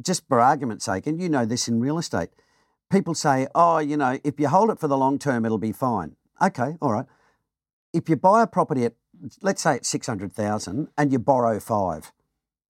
just 0.00 0.26
for 0.28 0.40
argument's 0.40 0.84
sake, 0.84 1.06
and 1.06 1.20
you 1.20 1.28
know 1.28 1.44
this 1.44 1.68
in 1.68 1.80
real 1.80 1.98
estate, 1.98 2.30
people 2.90 3.14
say, 3.14 3.46
oh, 3.54 3.78
you 3.78 3.96
know, 3.96 4.18
if 4.24 4.38
you 4.38 4.48
hold 4.48 4.70
it 4.70 4.78
for 4.78 4.88
the 4.88 4.96
long 4.96 5.18
term, 5.18 5.44
it'll 5.44 5.58
be 5.58 5.72
fine. 5.72 6.16
Okay, 6.42 6.76
all 6.80 6.92
right. 6.92 7.06
If 7.92 8.08
you 8.08 8.16
buy 8.16 8.42
a 8.42 8.46
property 8.46 8.84
at, 8.84 8.94
let's 9.42 9.62
say 9.62 9.76
it's 9.76 9.88
600,000 9.88 10.88
and 10.96 11.12
you 11.12 11.18
borrow 11.18 11.60
five, 11.60 12.12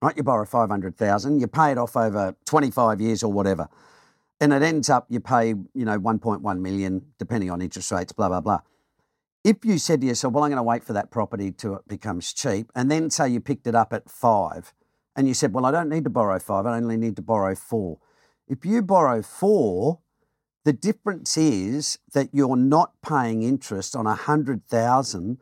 right? 0.03 0.17
You 0.17 0.23
borrow 0.23 0.45
500,000, 0.45 1.41
you 1.41 1.47
pay 1.47 1.73
it 1.73 1.79
off 1.79 1.97
over 1.97 2.35
25 2.47 3.01
years 3.01 3.23
or 3.23 3.33
whatever. 3.33 3.69
And 4.41 4.53
it 4.53 4.63
ends 4.63 4.89
up 4.89 5.07
you 5.09 5.21
pay, 5.21 5.49
you 5.49 5.85
know, 5.85 5.99
1.1 5.99 6.61
million, 6.61 7.03
depending 7.19 7.51
on 7.51 7.61
interest 7.61 7.93
rates, 7.93 8.13
blah, 8.13 8.29
blah, 8.29 8.41
blah. 8.41 8.61
If 9.43 9.65
you 9.65 9.79
said 9.79 10.03
to 10.03 10.07
yourself, 10.07 10.35
well, 10.35 10.45
I'm 10.45 10.51
going 10.51 10.59
to 10.59 10.63
wait 10.63 10.85
for 10.85 10.93
that 10.93 11.11
property 11.11 11.51
till 11.51 11.75
it 11.75 11.79
uh, 11.79 11.83
becomes 11.89 12.33
cheap, 12.33 12.71
and 12.75 12.91
then 12.91 13.11
say 13.11 13.29
you 13.29 13.41
picked 13.41 13.67
it 13.67 13.75
up 13.75 13.93
at 13.93 14.11
five, 14.11 14.75
and 15.17 15.27
you 15.27 15.35
said, 15.35 15.55
well, 15.55 15.65
I 15.65 15.71
don't 15.71 15.89
need 15.89 16.05
to 16.05 16.11
borrow 16.11 16.39
five, 16.39 16.67
I 16.67 16.77
only 16.77 16.97
need 16.97 17.17
to 17.17 17.23
borrow 17.23 17.55
four. 17.55 17.99
If 18.49 18.65
you 18.65 18.83
borrow 18.83 19.23
four, 19.23 20.01
the 20.65 20.73
difference 20.73 21.37
is 21.37 21.99
that 22.13 22.29
you're 22.33 22.57
not 22.57 22.93
paying 23.03 23.43
interest 23.43 23.97
on 23.97 24.07
a 24.07 24.15
hundred 24.15 24.67
thousand 24.67 25.39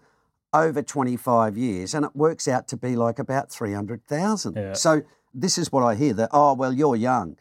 over 0.52 0.82
25 0.82 1.56
years, 1.56 1.94
and 1.94 2.04
it 2.04 2.14
works 2.14 2.48
out 2.48 2.68
to 2.68 2.76
be 2.76 2.96
like 2.96 3.18
about 3.18 3.50
300,000. 3.50 4.56
Yeah. 4.56 4.72
So 4.74 5.02
this 5.34 5.58
is 5.58 5.72
what 5.72 5.82
I 5.82 5.94
hear 5.94 6.14
that, 6.14 6.30
oh, 6.32 6.54
well, 6.54 6.72
you're 6.72 6.96
young. 6.96 7.36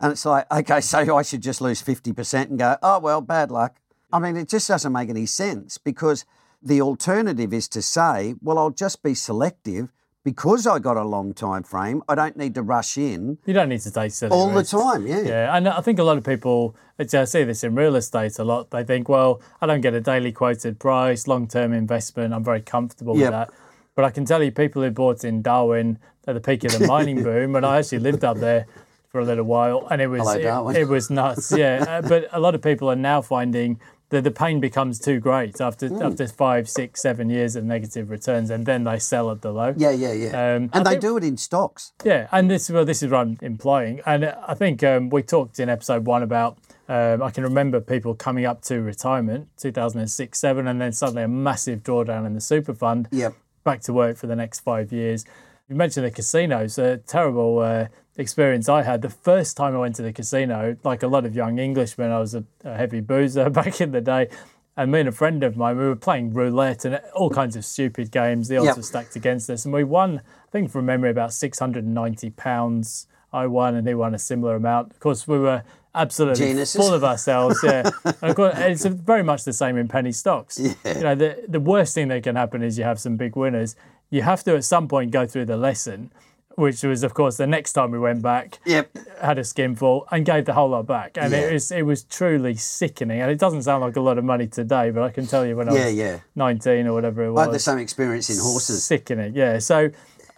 And 0.00 0.12
it's 0.12 0.24
like, 0.24 0.50
okay, 0.52 0.80
so 0.82 1.16
I 1.16 1.22
should 1.22 1.42
just 1.42 1.60
lose 1.60 1.82
50% 1.82 2.50
and 2.50 2.58
go, 2.58 2.76
oh, 2.82 2.98
well, 2.98 3.20
bad 3.20 3.50
luck. 3.50 3.78
I 4.12 4.18
mean, 4.18 4.36
it 4.36 4.48
just 4.48 4.68
doesn't 4.68 4.92
make 4.92 5.08
any 5.08 5.26
sense 5.26 5.78
because 5.78 6.24
the 6.62 6.80
alternative 6.80 7.52
is 7.52 7.68
to 7.68 7.82
say, 7.82 8.34
well, 8.42 8.58
I'll 8.58 8.70
just 8.70 9.02
be 9.02 9.14
selective 9.14 9.90
because 10.24 10.66
I 10.66 10.78
got 10.78 10.96
a 10.96 11.02
long 11.02 11.34
time 11.34 11.64
frame. 11.64 12.02
I 12.08 12.14
don't 12.14 12.36
need 12.36 12.54
to 12.54 12.62
rush 12.62 12.96
in 12.96 13.38
You 13.44 13.54
don't 13.54 13.68
need 13.68 13.80
to 13.80 13.90
take 13.90 14.12
silly 14.12 14.30
all 14.32 14.50
the 14.50 14.62
time. 14.62 15.06
Yeah. 15.06 15.20
Yeah, 15.22 15.56
and 15.56 15.66
I 15.68 15.80
think 15.80 15.98
a 15.98 16.04
lot 16.04 16.16
of 16.18 16.24
people, 16.24 16.76
it's- 16.98 17.14
I 17.14 17.24
see 17.24 17.42
this 17.42 17.64
in 17.64 17.74
real 17.74 17.96
estate 17.96 18.38
a 18.38 18.44
lot. 18.44 18.70
They 18.70 18.84
think, 18.84 19.08
well, 19.08 19.40
I 19.60 19.66
don't 19.66 19.80
get 19.80 19.94
a 19.94 20.00
daily 20.00 20.30
quoted 20.30 20.78
price, 20.78 21.26
long 21.26 21.48
term 21.48 21.72
investment. 21.72 22.32
I'm 22.32 22.44
very 22.44 22.60
comfortable 22.60 23.16
Yep. 23.16 23.24
with 23.24 23.30
that. 23.32 23.50
But 23.96 24.04
I 24.04 24.10
can 24.10 24.24
tell 24.24 24.42
you, 24.42 24.52
people 24.52 24.82
who 24.82 24.90
bought 24.92 25.24
in 25.24 25.42
Darwin 25.42 25.98
at 26.28 26.34
the 26.34 26.40
peak 26.40 26.62
of 26.64 26.78
the 26.78 26.86
mining 26.94 27.22
boom, 27.24 27.56
and 27.56 27.66
I 27.66 27.78
actually 27.78 27.98
lived 27.98 28.22
up 28.24 28.36
there 28.38 28.66
for 29.08 29.20
a 29.20 29.24
little 29.24 29.44
while, 29.44 29.86
and 29.90 30.00
it 30.00 30.06
was 30.06 30.22
Hello, 30.22 30.68
it, 30.70 30.76
it 30.76 30.88
was 30.88 31.10
nuts. 31.10 31.52
Yeah, 31.52 31.84
uh, 31.86 32.00
but 32.08 32.28
a 32.32 32.38
lot 32.40 32.54
of 32.54 32.62
people 32.62 32.88
are 32.90 32.96
now 32.96 33.20
finding 33.20 33.78
that 34.12 34.24
the 34.24 34.30
pain 34.30 34.60
becomes 34.60 34.98
too 34.98 35.18
great 35.18 35.60
after 35.60 35.88
Hmm. 35.88 36.02
after 36.02 36.26
five, 36.28 36.68
six, 36.68 37.00
seven 37.02 37.28
years 37.30 37.56
of 37.56 37.64
negative 37.64 38.10
returns, 38.10 38.50
and 38.50 38.64
then 38.66 38.84
they 38.84 38.98
sell 38.98 39.30
at 39.30 39.40
the 39.42 39.50
low. 39.52 39.74
Yeah, 39.76 39.90
yeah, 39.90 40.12
yeah. 40.12 40.28
Um, 40.28 40.70
and 40.72 40.76
I 40.76 40.78
they 40.84 40.90
think- 40.90 41.00
do 41.02 41.16
it 41.16 41.24
in 41.24 41.36
stocks. 41.36 41.92
Yeah, 42.04 42.28
and 42.30 42.50
this 42.50 42.70
well, 42.70 42.84
this 42.84 43.02
is 43.02 43.10
what 43.10 43.20
I'm 43.20 43.38
implying, 43.42 44.00
and 44.06 44.24
I 44.46 44.54
think 44.54 44.82
um, 44.84 45.08
we 45.10 45.22
talked 45.22 45.58
in 45.58 45.68
episode 45.68 46.06
one 46.06 46.22
about. 46.22 46.58
Um, 46.88 47.22
I 47.22 47.30
can 47.30 47.42
remember 47.44 47.80
people 47.80 48.14
coming 48.14 48.44
up 48.44 48.60
to 48.62 48.80
retirement, 48.82 49.48
2006, 49.56 50.38
seven, 50.38 50.66
and 50.68 50.80
then 50.80 50.92
suddenly 50.92 51.22
a 51.22 51.28
massive 51.28 51.82
drawdown 51.82 52.26
in 52.26 52.34
the 52.34 52.40
super 52.40 52.74
fund. 52.74 53.08
Yep. 53.10 53.34
Back 53.64 53.80
to 53.82 53.92
work 53.94 54.16
for 54.18 54.26
the 54.26 54.36
next 54.36 54.60
five 54.60 54.92
years. 54.92 55.24
You 55.68 55.76
mentioned 55.76 56.04
the 56.04 56.10
casinos, 56.10 56.76
a 56.78 56.98
terrible 56.98 57.60
uh, 57.60 57.86
experience 58.16 58.68
I 58.68 58.82
had. 58.82 59.02
The 59.02 59.08
first 59.10 59.56
time 59.56 59.74
I 59.74 59.78
went 59.78 59.94
to 59.96 60.02
the 60.02 60.12
casino, 60.12 60.76
like 60.84 61.02
a 61.02 61.06
lot 61.08 61.24
of 61.24 61.34
young 61.34 61.58
Englishmen, 61.58 62.10
I 62.10 62.18
was 62.18 62.34
a, 62.34 62.44
a 62.64 62.76
heavy 62.76 63.00
boozer 63.00 63.50
back 63.60 63.80
in 63.80 63.92
the 63.92 64.00
day. 64.00 64.28
And 64.76 64.90
me 64.90 65.00
and 65.00 65.08
a 65.08 65.12
friend 65.12 65.42
of 65.42 65.56
mine, 65.56 65.76
we 65.76 65.84
were 65.84 65.96
playing 65.96 66.32
roulette 66.32 66.84
and 66.86 66.98
all 67.14 67.28
kinds 67.28 67.56
of 67.56 67.64
stupid 67.64 68.10
games. 68.10 68.48
The 68.48 68.56
odds 68.56 68.66
Yep. 68.66 68.76
were 68.78 68.82
stacked 68.82 69.16
against 69.16 69.50
us, 69.50 69.66
and 69.66 69.74
we 69.74 69.84
won. 69.84 70.20
I 70.20 70.50
think 70.50 70.70
from 70.70 70.86
memory, 70.86 71.10
about 71.10 71.32
six 71.34 71.58
hundred 71.58 71.84
and 71.84 71.92
ninety 71.94 72.30
pounds. 72.30 73.06
I 73.34 73.46
won, 73.46 73.74
and 73.74 73.86
he 73.86 73.92
won 73.94 74.14
a 74.14 74.18
similar 74.18 74.56
amount. 74.56 74.90
Of 74.92 75.00
course, 75.00 75.28
we 75.28 75.38
were 75.38 75.62
absolutely 75.94 76.46
Geniuses. 76.46 76.74
full 76.80 76.94
of 76.94 77.04
ourselves. 77.04 77.58
Yeah, 77.62 77.90
and 78.04 78.16
of 78.30 78.34
course, 78.36 78.54
it's 78.56 78.84
very 78.86 79.22
much 79.22 79.44
the 79.44 79.52
same 79.52 79.76
in 79.76 79.88
penny 79.88 80.12
stocks. 80.12 80.58
Yeah. 80.58 80.72
You 80.86 81.00
know, 81.02 81.14
the 81.14 81.44
the 81.48 81.60
worst 81.60 81.94
thing 81.94 82.08
that 82.08 82.22
can 82.22 82.36
happen 82.36 82.62
is 82.62 82.78
you 82.78 82.84
have 82.84 82.98
some 82.98 83.16
big 83.18 83.36
winners. 83.36 83.76
You 84.08 84.22
have 84.22 84.42
to 84.44 84.56
at 84.56 84.64
some 84.64 84.88
point 84.88 85.10
go 85.10 85.26
through 85.26 85.46
the 85.46 85.56
lesson, 85.58 86.12
which 86.56 86.82
was, 86.82 87.02
of 87.02 87.14
course, 87.14 87.36
the 87.36 87.46
next 87.46 87.72
time 87.72 87.90
we 87.90 87.98
went 87.98 88.22
back 88.22 88.58
Yep. 88.66 88.96
had 89.20 89.38
a 89.38 89.44
skinful 89.44 90.06
and 90.10 90.24
gave 90.24 90.44
the 90.44 90.52
whole 90.54 90.70
lot 90.70 90.86
back, 90.86 91.16
and 91.16 91.32
Yeah. 91.32 91.38
it 91.40 91.52
was 91.52 91.70
it 91.70 91.82
was 91.86 92.04
truly 92.04 92.54
sickening. 92.54 93.20
And 93.20 93.30
it 93.30 93.38
doesn't 93.38 93.62
sound 93.62 93.82
like 93.82 93.96
a 93.96 94.00
lot 94.00 94.18
of 94.18 94.24
money 94.24 94.46
today, 94.46 94.90
but 94.90 95.02
I 95.02 95.10
can 95.10 95.26
tell 95.26 95.44
you 95.46 95.56
when 95.56 95.68
I 95.68 95.74
Yeah, 95.74 95.84
was 95.86 95.94
yeah. 95.94 96.18
nineteen 96.36 96.86
or 96.86 96.92
whatever 96.92 97.22
it 97.24 97.28
I 97.28 97.30
was, 97.30 97.46
had 97.46 97.54
the 97.54 97.58
same 97.58 97.78
experience 97.78 98.30
in 98.30 98.38
horses. 98.38 98.84
sickening. 98.84 99.34
Yeah, 99.34 99.58
so. 99.58 99.90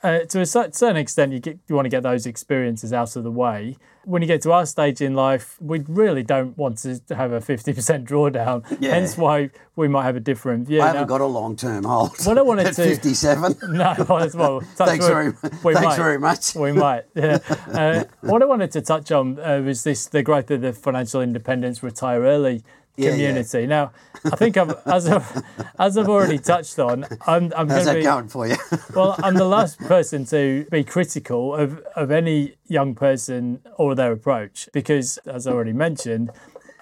Uh, 0.02 0.18
to 0.18 0.38
a 0.42 0.44
certain 0.44 0.96
extent, 0.98 1.32
you, 1.32 1.40
get, 1.40 1.58
you 1.66 1.74
want 1.74 1.86
to 1.86 1.88
get 1.88 2.02
those 2.02 2.26
experiences 2.26 2.92
out 2.92 3.16
of 3.16 3.24
the 3.24 3.30
way. 3.30 3.74
When 4.04 4.20
you 4.22 4.28
get 4.28 4.42
to 4.42 4.52
our 4.52 4.66
stage 4.66 5.00
in 5.00 5.14
life, 5.14 5.56
we 5.60 5.80
really 5.88 6.22
don't 6.22 6.56
want 6.58 6.78
to 6.78 7.00
have 7.14 7.32
a 7.32 7.40
50% 7.40 8.04
drawdown. 8.06 8.64
Yeah. 8.80 8.90
Hence 8.94 9.16
why 9.16 9.50
we 9.76 9.88
might 9.88 10.04
have 10.04 10.16
a 10.16 10.20
different 10.20 10.66
view. 10.68 10.82
I 10.82 10.86
haven't 10.88 11.02
Now- 11.02 11.06
got 11.06 11.20
a 11.20 11.26
long 11.26 11.56
term 11.56 11.84
hold. 11.84 12.12
What 12.24 12.36
I 12.38 12.42
wanted 12.42 12.66
at 12.70 12.74
to- 12.74 12.84
57. 12.84 13.56
No, 13.70 13.94
well, 14.08 14.30
well 14.34 14.60
Thanks 14.60 15.06
very, 15.06 15.30
we 15.62 15.72
thanks 15.74 15.82
might. 15.82 15.96
very 15.96 16.18
much. 16.18 16.54
We 16.54 16.72
might. 16.72 17.04
Yeah. 17.14 17.38
Uh, 17.72 18.04
what 18.20 18.42
I 18.42 18.46
wanted 18.46 18.70
to 18.72 18.80
touch 18.82 19.10
on 19.10 19.38
uh, 19.40 19.60
was 19.64 19.84
this: 19.84 20.06
the 20.06 20.22
growth 20.22 20.50
of 20.50 20.60
the 20.60 20.72
financial 20.72 21.20
independence 21.22 21.82
retire 21.82 22.22
early 22.22 22.62
Yeah, 22.96 23.10
yeah. 23.10 23.10
community. 23.12 23.66
Now, 23.66 23.90
I 24.24 24.36
think 24.36 24.56
I've, 24.56 24.76
as 24.86 25.08
I've, 25.08 25.42
as 25.78 25.98
I've 25.98 26.08
already 26.08 26.38
touched 26.38 26.78
on, 26.78 27.04
I'm, 27.26 27.52
I'm 27.56 27.68
How's 27.68 27.84
going 27.84 27.84
to 27.84 27.84
that 27.86 27.94
be 27.96 28.02
going 28.02 28.28
for 28.28 28.46
you? 28.46 28.56
well. 28.94 29.16
I'm 29.18 29.34
the 29.34 29.44
last 29.44 29.78
person 29.80 30.24
to 30.26 30.64
be 30.70 30.84
critical 30.84 31.54
of 31.56 31.78
of 31.96 32.10
any 32.12 32.54
young 32.68 32.94
person 32.94 33.60
or 33.76 33.93
their 33.94 34.12
approach 34.12 34.68
because, 34.72 35.18
as 35.26 35.46
I 35.46 35.52
already 35.52 35.72
mentioned. 35.72 36.30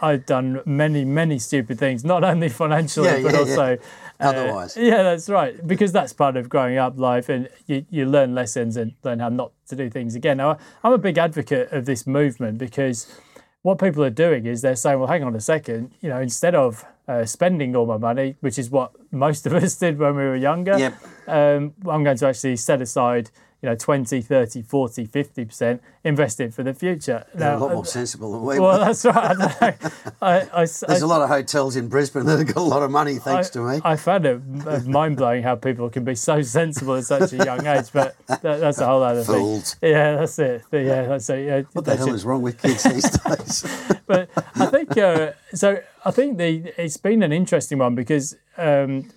I've 0.05 0.27
done 0.27 0.61
many, 0.67 1.05
many 1.05 1.39
stupid 1.39 1.79
things, 1.79 2.05
not 2.05 2.25
only 2.25 2.49
financially, 2.49 3.07
Yeah, 3.07 3.23
but 3.23 3.25
yeah, 3.25 3.31
yeah. 3.33 3.39
also 3.39 3.73
uh, 3.75 4.25
Otherwise. 4.25 4.77
yeah, 4.77 5.03
that's 5.05 5.29
right. 5.29 5.65
Because 5.65 5.93
that's 5.93 6.13
part 6.13 6.37
of 6.37 6.49
growing 6.49 6.77
up 6.77 6.99
life, 6.99 7.29
and 7.29 7.49
you, 7.69 7.87
you 7.89 8.05
learn 8.07 8.35
lessons 8.35 8.77
and 8.77 8.95
learn 9.05 9.21
how 9.21 9.29
not 9.29 9.53
to 9.69 9.77
do 9.77 9.89
things 9.89 10.17
again. 10.17 10.39
Now, 10.39 10.59
I'm 10.83 10.93
a 10.93 10.99
big 10.99 11.19
advocate 11.19 11.71
of 11.71 11.85
this 11.87 12.05
movement 12.05 12.59
because 12.59 13.17
what 13.63 13.79
people 13.79 14.03
are 14.03 14.11
doing 14.11 14.45
is 14.45 14.61
they're 14.61 14.75
saying, 14.75 14.99
well, 14.99 15.07
hang 15.07 15.23
on 15.23 15.37
a 15.37 15.41
second, 15.41 15.93
you 16.01 16.09
know, 16.09 16.21
instead 16.21 16.57
of 16.57 16.85
uh, 17.07 17.25
spending 17.25 17.77
all 17.77 17.87
my 17.87 17.97
money, 17.97 18.35
which 18.41 18.59
is 18.59 18.71
what 18.71 18.91
most 19.13 19.47
of 19.47 19.55
us 19.55 19.77
did 19.85 20.01
when 20.01 20.17
we 20.17 20.25
were 20.25 20.35
younger, 20.35 20.77
Yep. 20.79 20.95
um, 21.29 21.75
I'm 21.89 22.03
going 22.03 22.17
to 22.17 22.27
actually 22.27 22.57
set 22.57 22.83
aside, 22.83 23.31
you 23.63 23.69
know, 23.69 23.77
20, 23.77 24.21
30, 24.21 24.63
40, 24.63 25.07
50%, 25.07 25.81
invest 26.03 26.41
it 26.41 26.53
for 26.53 26.65
the 26.65 26.75
future. 26.75 27.25
They're 27.33 27.55
a 27.55 27.59
lot 27.59 27.73
more 27.73 27.87
sensible 27.87 28.33
than 28.33 28.41
we 28.43 28.59
were. 28.59 28.63
well, 28.63 28.79
were. 28.81 28.85
that's 28.87 29.05
right. 29.05 29.37
I. 29.41 29.77
I, 30.23 30.41
I, 30.53 30.67
There's 30.67 31.03
a 31.03 31.07
lot 31.07 31.23
of 31.23 31.29
hotels 31.29 31.77
in 31.77 31.89
Brisbane 31.89 32.27
that 32.27 32.39
have 32.39 32.47
got 32.49 32.57
a 32.57 32.61
lot 32.63 32.83
of 32.83 32.91
money, 32.91 33.17
thanks 33.17 33.51
to 33.51 33.61
me. 33.61 33.81
I 33.85 33.97
found 33.97 34.27
it 34.27 34.41
mind 34.87 35.17
blowing 35.17 35.43
how 35.45 35.55
people 35.55 35.89
can 35.91 36.05
be 36.05 36.15
so 36.17 36.43
sensible 36.43 36.97
at 36.97 37.05
such 37.05 37.33
a 37.33 37.37
young 37.37 37.65
age, 37.67 37.87
but 37.93 38.17
that, 38.27 38.43
that's 38.43 38.79
a 38.79 38.87
whole 38.87 39.03
other 39.03 39.23
Fools. 39.23 39.75
thing. 39.75 39.93
Yeah, 39.93 40.17
that's 40.17 40.39
it. 40.39 40.65
Yeah, 40.73 41.03
that's 41.07 41.31
it. 41.31 41.47
Yeah, 41.47 41.63
What 41.73 41.85
the 41.85 41.97
hell 41.97 42.13
is 42.13 42.25
wrong 42.25 42.43
with 42.43 42.61
kids 42.61 42.83
these 42.83 43.11
days? 43.25 43.65
but 44.07 44.29
I 44.57 44.67
think 44.67 44.97
uh, 44.99 45.33
so. 45.55 45.81
I 46.05 46.11
think 46.11 46.39
the 46.39 46.73
it's 46.77 46.97
been 46.97 47.23
an 47.23 47.33
interesting 47.33 47.79
one 47.79 47.95
because 47.95 48.37
um, 48.57 49.09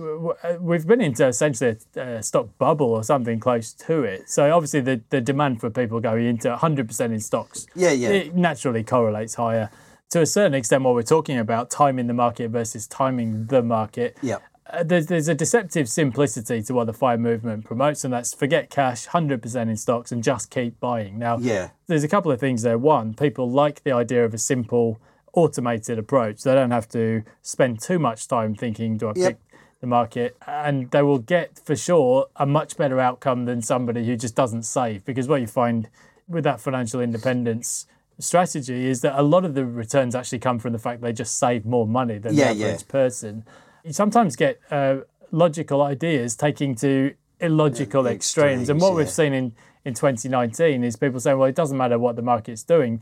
we've 0.59 0.85
been 0.85 1.01
into 1.01 1.27
essentially 1.27 1.77
a, 1.95 2.21
stock 2.23 2.49
bubble 2.57 2.91
or 2.91 3.03
something 3.03 3.39
close 3.39 3.73
to 3.73 4.03
it. 4.03 4.29
So 4.29 4.51
obviously 4.55 4.81
the, 4.81 5.01
the 5.09 5.19
demand 5.21 5.59
for 5.61 5.69
people 5.69 5.99
going 5.99 6.25
into 6.25 6.47
100% 6.55 7.05
in 7.05 7.19
stocks, 7.19 7.65
Yeah, 7.75 7.91
yeah. 7.91 8.09
it 8.09 8.35
naturally 8.35 8.83
correlates 8.83 9.35
higher. 9.35 9.69
To 10.11 10.21
a 10.21 10.25
certain 10.25 10.53
extent, 10.53 10.83
what 10.83 10.93
we're 10.93 11.01
talking 11.01 11.37
about, 11.39 11.69
timing 11.71 12.07
the 12.07 12.13
market 12.13 12.51
versus 12.51 12.85
timing 12.87 13.47
the 13.47 13.63
market. 13.63 14.17
Yep. 14.21 14.43
Uh, 14.67 14.83
there's, 14.83 15.07
there's 15.07 15.27
a 15.27 15.35
deceptive 15.35 15.89
simplicity 15.89 16.61
to 16.63 16.73
what 16.73 16.85
the 16.85 16.93
FIRE 16.93 17.17
movement 17.17 17.65
promotes, 17.65 18.03
and 18.03 18.13
that's 18.13 18.33
forget 18.33 18.69
cash, 18.69 19.07
100% 19.07 19.61
in 19.69 19.75
stocks, 19.77 20.11
and 20.11 20.23
just 20.23 20.49
keep 20.51 20.79
buying. 20.79 21.17
Now, 21.19 21.37
Yeah. 21.39 21.69
there's 21.87 22.03
a 22.03 22.07
couple 22.07 22.31
of 22.31 22.39
things 22.39 22.61
there. 22.61 22.77
One, 22.77 23.13
people 23.15 23.49
like 23.49 23.83
the 23.83 23.91
idea 23.91 24.23
of 24.25 24.33
a 24.33 24.37
simple, 24.39 24.99
automated 25.35 25.99
approach. 25.99 26.41
They 26.41 26.53
don't 26.53 26.71
have 26.71 26.89
to 26.89 27.23
spend 27.41 27.81
too 27.81 27.99
much 27.99 28.27
time 28.27 28.55
thinking, 28.55 28.97
do 28.97 29.09
I 29.09 29.13
yep. 29.15 29.27
pick 29.27 29.37
the 29.81 29.87
market? 29.87 30.35
And 30.47 30.89
they 30.91 31.01
will 31.01 31.19
get 31.19 31.59
for 31.59 31.75
sure 31.75 32.27
a 32.35 32.45
much 32.45 32.77
better 32.77 32.99
outcome 32.99 33.45
than 33.45 33.61
somebody 33.61 34.05
who 34.05 34.15
just 34.15 34.35
doesn't 34.35 34.63
save. 34.63 35.05
Because 35.05 35.27
what 35.27 35.41
you 35.41 35.47
find 35.47 35.89
with 36.27 36.43
that 36.45 36.59
financial 36.59 37.01
independence 37.01 37.85
strategy 38.17 38.87
is 38.87 39.01
that 39.01 39.19
a 39.19 39.21
lot 39.21 39.43
of 39.43 39.53
the 39.53 39.65
returns 39.65 40.15
actually 40.15 40.39
come 40.39 40.57
from 40.57 40.71
the 40.71 40.79
fact 40.79 41.01
they 41.01 41.13
just 41.13 41.37
save 41.37 41.65
more 41.65 41.85
money 41.85 42.17
than 42.17 42.33
yeah, 42.33 42.53
the 42.53 42.63
average 42.63 42.81
yeah. 42.81 42.91
person. 42.91 43.45
You 43.83 43.93
sometimes 43.93 44.35
get 44.35 44.59
uh, 44.71 44.99
logical 45.31 45.81
ideas 45.81 46.35
taking 46.35 46.75
to 46.75 47.13
illogical 47.41 48.05
yeah, 48.05 48.11
extremes. 48.11 48.61
extremes. 48.61 48.69
And 48.69 48.81
what 48.81 48.95
we've 48.95 49.09
seen 49.09 49.33
in, 49.33 49.53
in 49.83 49.93
2019 49.93 50.83
is 50.85 50.95
people 50.95 51.19
saying, 51.19 51.37
well, 51.37 51.49
it 51.49 51.55
doesn't 51.55 51.77
matter 51.77 51.99
what 51.99 52.15
the 52.15 52.21
market's 52.21 52.63
doing 52.63 53.01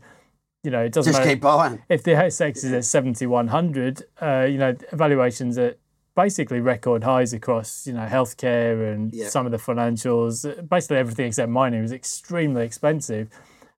you 0.64 0.70
know, 0.70 0.82
it 0.82 0.92
doesn't 0.92 1.12
just 1.12 1.20
matter. 1.20 1.34
keep 1.34 1.42
buying. 1.42 1.82
If 1.88 2.02
the 2.02 2.12
ASX 2.12 2.56
is 2.56 2.72
at 2.72 2.84
7,100, 2.84 4.02
uh, 4.20 4.46
you 4.48 4.58
know, 4.58 4.74
valuations 4.92 5.58
at 5.58 5.78
basically 6.16 6.60
record 6.60 7.04
highs 7.04 7.32
across, 7.32 7.86
you 7.86 7.92
know, 7.92 8.06
healthcare 8.06 8.92
and 8.92 9.12
yeah. 9.14 9.28
some 9.28 9.44
of 9.46 9.52
the 9.52 9.58
financials. 9.58 10.68
Basically, 10.68 10.96
everything 10.96 11.26
except 11.26 11.50
mining 11.50 11.82
was 11.82 11.92
extremely 11.92 12.64
expensive. 12.64 13.28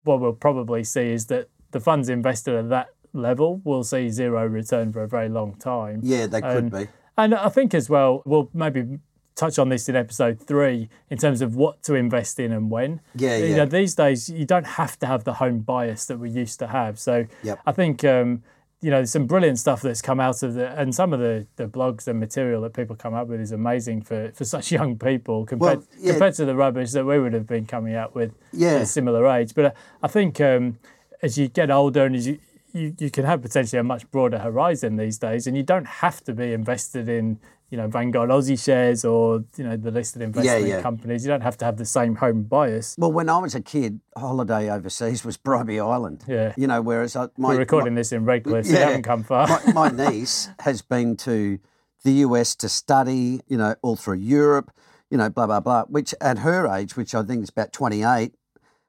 What 0.05 0.21
we'll 0.21 0.33
probably 0.33 0.85
see 0.85 1.11
is 1.11 1.27
that 1.27 1.49
the 1.73 1.81
funds 1.81 2.09
invested 2.09 2.55
at 2.55 2.69
that 2.69 2.89
level 3.13 3.61
will 3.65 3.83
see 3.83 4.09
zero 4.09 4.47
return 4.47 4.93
for 4.93 5.03
a 5.03 5.09
very 5.09 5.29
long 5.29 5.57
time. 5.57 6.01
Yeah, 6.05 6.27
they 6.27 6.41
could 6.41 6.71
be. 6.71 6.89
And 7.19 7.35
I 7.35 7.49
think 7.49 7.75
as 7.75 7.91
well, 7.91 8.23
we'll 8.25 8.51
maybe 8.53 8.99
touch 9.37 9.59
on 9.59 9.69
this 9.69 9.89
in 9.89 9.95
episode 9.95 10.41
three 10.41 10.89
in 11.11 11.19
terms 11.19 11.43
of 11.43 11.55
what 11.55 11.83
to 11.85 11.95
invest 11.95 12.41
in 12.41 12.53
and 12.53 12.71
when. 12.71 13.01
Yeah, 13.15 13.37
you 13.37 13.47
yeah. 13.47 13.57
Know, 13.59 13.67
these 13.67 13.95
days, 13.95 14.29
you 14.29 14.45
don't 14.45 14.67
have 14.67 14.99
to 15.01 15.07
have 15.07 15.25
the 15.25 15.35
home 15.35 15.61
bias 15.61 16.07
that 16.07 16.19
we 16.19 16.31
used 16.31 16.59
to 16.59 16.67
have. 16.67 16.99
So 16.99 17.27
yep. 17.43 17.61
I 17.65 17.73
think. 17.73 18.03
Um, 18.05 18.43
you 18.83 18.91
know, 18.91 19.05
some 19.05 19.27
brilliant 19.27 19.59
stuff 19.59 19.81
that's 19.81 20.03
come 20.03 20.21
out 20.21 20.43
of 20.43 20.55
the, 20.55 20.69
and 20.79 20.95
some 20.95 21.15
of 21.15 21.19
the, 21.19 21.47
the 21.57 21.67
blogs 21.67 22.07
and 22.07 22.21
material 22.21 22.61
that 22.61 22.75
people 22.75 22.95
come 22.95 23.15
up 23.15 23.27
with 23.27 23.41
is 23.41 23.51
amazing 23.51 24.03
for, 24.03 24.31
for 24.33 24.45
such 24.45 24.71
young 24.79 24.99
people 24.99 25.47
compared 25.47 25.79
well, 25.79 25.87
yeah. 25.99 26.13
compared 26.13 26.35
to 26.35 26.45
the 26.45 26.55
rubbish 26.55 26.93
that 26.93 27.07
we 27.07 27.19
would 27.19 27.33
have 27.33 27.47
been 27.47 27.65
coming 27.65 27.95
out 27.95 28.15
with 28.15 28.35
yeah. 28.53 28.75
at 28.75 28.83
a 28.83 28.87
similar 28.87 29.27
age. 29.27 29.55
But 29.55 29.75
I 30.03 30.09
think 30.09 30.41
um, 30.43 30.79
as 31.23 31.39
you 31.39 31.49
get 31.49 31.71
older 31.71 32.05
and 32.05 32.15
as 32.15 32.27
you, 32.27 32.39
you, 32.77 32.95
you 32.99 33.11
can 33.11 33.25
have 33.25 33.43
potentially 33.43 33.81
a 33.81 33.85
much 33.85 34.11
broader 34.11 34.39
horizon 34.39 34.97
these 34.97 35.19
days, 35.19 35.47
and 35.47 35.57
you 35.57 35.63
don't 35.63 35.87
have 35.87 36.23
to 36.25 36.35
be 36.35 36.53
invested 36.53 37.09
in 37.09 37.39
you 37.71 37.79
know 37.79 37.89
Vanguard 37.89 38.31
Aussie 38.31 38.63
shares 38.63 39.05
or 39.05 39.45
you 39.57 39.65
know 39.65 39.77
the 39.77 39.91
listed 39.91 40.23
investment 40.23 40.67
yeah, 40.67 40.77
yeah. 40.77 40.83
companies. 40.83 41.25
You 41.25 41.31
don't 41.31 41.41
have 41.41 41.57
to 41.59 41.65
have 41.65 41.79
the 41.79 41.85
same 41.85 42.17
home 42.17 42.43
bias. 42.43 42.95
Well, 42.99 43.13
when 43.13 43.29
I 43.29 43.39
was 43.39 43.55
a 43.55 43.61
kid, 43.61 44.01
holiday 44.17 44.71
overseas 44.71 45.25
was 45.25 45.37
Bribie 45.37 45.81
Island. 45.81 46.25
Yeah, 46.29 46.53
you 46.57 46.67
know, 46.67 46.83
whereas 46.83 47.17
I, 47.17 47.29
my, 47.37 47.51
we're 47.51 47.59
recording 47.59 47.95
my, 47.95 48.01
this 48.01 48.13
in 48.13 48.25
Redcliffe, 48.25 48.67
so 48.67 48.75
yeah, 48.75 48.87
haven't 48.87 49.03
come 49.03 49.25
far. 49.25 49.49
my, 49.49 49.91
my 49.91 50.11
niece 50.11 50.51
has 50.61 50.83
been 50.83 51.17
to 51.19 51.59
the 52.05 52.13
US 52.13 52.55
to 52.57 52.69
study. 52.69 53.41
You 53.49 53.57
know, 53.57 53.75
all 53.83 53.97
through 53.97 54.19
Europe. 54.19 54.71
You 55.11 55.19
know, 55.19 55.31
blah 55.31 55.47
blah 55.47 55.61
blah. 55.61 55.85
Which 55.85 56.15
at 56.21 56.39
her 56.39 56.69
age, 56.69 56.97
which 56.97 57.15
I 57.15 57.23
think 57.23 57.43
is 57.43 57.49
about 57.49 57.73
twenty 57.73 58.03
eight, 58.03 58.35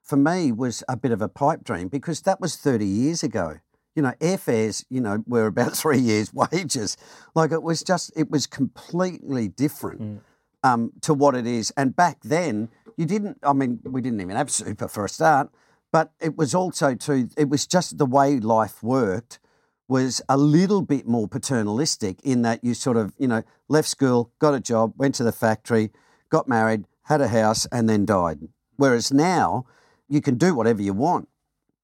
for 0.04 0.17
me 0.17 0.52
was 0.52 0.84
a 0.89 0.97
bit 0.97 1.12
of 1.12 1.21
a 1.21 1.30
pipe 1.30 1.63
dream 1.63 1.88
because 1.88 2.21
that 2.21 2.41
was 2.41 2.58
thirty 2.58 2.86
years 2.86 3.23
ago 3.23 3.60
you 3.97 4.03
know, 4.03 4.13
airfares, 4.19 4.86
you 4.91 5.01
know, 5.01 5.23
were 5.25 5.47
about 5.47 5.73
three 5.75 5.97
years' 5.97 6.31
wages. 6.31 6.95
Like 7.33 7.51
it 7.51 7.63
was 7.63 7.81
just, 7.81 8.13
it 8.15 8.29
was 8.29 8.45
completely 8.45 9.47
different 9.47 10.01
mm. 10.01 10.19
um, 10.63 10.93
to 11.01 11.15
what 11.15 11.33
it 11.33 11.47
is. 11.47 11.73
And 11.75 11.95
back 11.95 12.19
then, 12.23 12.69
you 12.95 13.07
didn't, 13.07 13.39
I 13.41 13.53
mean, 13.53 13.79
we 13.83 14.01
didn't 14.01 14.21
even 14.21 14.36
have 14.36 14.51
super 14.51 14.88
for 14.88 15.05
a 15.05 15.10
start, 15.10 15.49
but 15.91 16.13
it 16.21 16.38
was 16.38 16.53
also 16.53 16.93
too, 16.93 17.29
it 17.36 17.49
was 17.49 17.65
just 17.65 17.97
the 17.97 18.05
way 18.05 18.39
life 18.39 18.83
worked 18.83 19.39
was 19.88 20.21
a 20.29 20.38
little 20.38 20.83
bit 20.83 21.07
more 21.07 21.27
paternalistic 21.27 22.21
in 22.21 22.43
that 22.43 22.63
you 22.63 22.75
sort 22.75 22.97
of, 22.97 23.15
you 23.17 23.27
know, 23.27 23.41
left 23.67 23.88
school, 23.88 24.31
got 24.38 24.53
a 24.53 24.60
job, 24.60 24.93
went 24.97 25.15
to 25.15 25.23
the 25.23 25.31
factory, 25.31 25.89
got 26.29 26.47
married, 26.47 26.86
had 27.03 27.21
a 27.21 27.29
house, 27.29 27.65
and 27.71 27.89
then 27.89 28.05
died. 28.05 28.41
Whereas 28.75 29.12
now, 29.12 29.65
you 30.07 30.21
can 30.21 30.36
do 30.36 30.53
whatever 30.53 30.83
you 30.83 30.93
want 30.93 31.29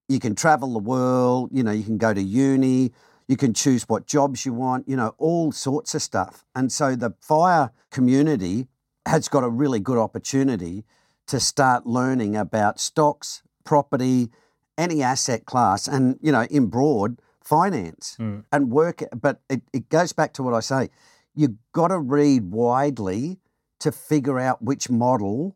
you 0.08 0.20
can 0.20 0.36
travel 0.36 0.74
the 0.74 0.80
world, 0.80 1.50
you 1.52 1.64
know, 1.64 1.72
you 1.72 1.84
can 1.84 1.98
go 1.98 2.14
to 2.14 2.22
uni, 2.22 2.92
you 3.28 3.38
can 3.38 3.54
choose 3.54 3.84
what 3.84 4.06
jobs 4.06 4.46
you 4.46 4.54
want, 4.54 4.88
you 4.88 4.96
know, 4.96 5.16
all 5.18 5.52
sorts 5.52 5.96
of 5.96 6.02
stuff. 6.02 6.46
And 6.56 6.72
so 6.72 6.96
the 6.96 7.14
fire 7.22 7.72
community 7.90 8.68
has 9.06 9.28
got 9.28 9.44
a 9.44 9.50
really 9.50 9.80
good 9.80 9.98
opportunity 9.98 10.86
to 11.28 11.40
start 11.40 11.86
learning 11.86 12.36
about 12.36 12.80
stocks, 12.80 13.44
property, 13.64 14.30
any 14.78 15.02
asset 15.02 15.46
class, 15.46 15.88
and, 15.88 16.20
you 16.22 16.32
know, 16.32 16.44
in 16.44 16.68
broad, 16.68 17.20
finance 17.44 18.18
mm. 18.20 18.44
and 18.52 18.72
work. 18.72 19.04
But 19.16 19.42
it, 19.50 19.62
it 19.72 19.90
goes 19.90 20.14
back 20.14 20.34
to 20.34 20.44
what 20.44 20.54
I 20.54 20.60
say 20.60 20.90
you've 21.36 21.56
got 21.72 21.88
to 21.88 21.98
read 21.98 22.52
widely 22.52 23.40
to 23.80 23.92
figure 23.92 24.40
out 24.40 24.62
which 24.62 24.90
model 24.90 25.56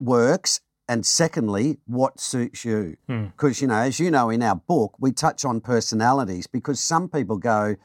works 0.00 0.60
and 0.88 1.06
secondly, 1.06 1.78
what 1.86 2.20
suits 2.20 2.64
you. 2.64 2.96
Because, 3.06 3.58
hmm. 3.58 3.64
you 3.64 3.68
know, 3.68 3.76
as 3.76 3.98
you 3.98 4.10
know, 4.10 4.30
in 4.30 4.42
our 4.42 4.56
book, 4.56 4.94
we 4.98 5.12
touch 5.12 5.44
on 5.44 5.60
personalities 5.60 6.46
because 6.46 6.78
some 6.80 7.08
people 7.08 7.38
go, 7.38 7.76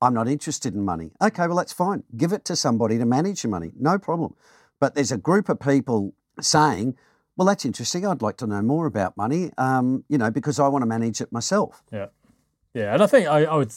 I'm 0.00 0.14
not 0.14 0.28
interested 0.28 0.74
in 0.74 0.84
money. 0.84 1.10
Okay, 1.20 1.46
well, 1.46 1.56
that's 1.56 1.72
fine. 1.72 2.04
Give 2.16 2.32
it 2.32 2.44
to 2.46 2.56
somebody 2.56 2.98
to 2.98 3.04
manage 3.04 3.44
your 3.44 3.50
money. 3.50 3.72
No 3.78 3.98
problem. 3.98 4.34
But 4.80 4.94
there's 4.94 5.12
a 5.12 5.18
group 5.18 5.48
of 5.48 5.60
people 5.60 6.14
saying, 6.40 6.96
well, 7.36 7.46
that's 7.46 7.64
interesting. 7.64 8.06
I'd 8.06 8.22
like 8.22 8.36
to 8.38 8.46
know 8.46 8.62
more 8.62 8.86
about 8.86 9.16
money, 9.16 9.50
um, 9.58 10.04
you 10.08 10.18
know, 10.18 10.30
because 10.30 10.58
I 10.58 10.68
want 10.68 10.82
to 10.82 10.86
manage 10.86 11.20
it 11.20 11.32
myself. 11.32 11.82
Yeah. 11.92 12.06
Yeah. 12.74 12.94
And 12.94 13.02
I 13.02 13.06
think 13.06 13.26
I, 13.26 13.44
I 13.44 13.56
would 13.56 13.72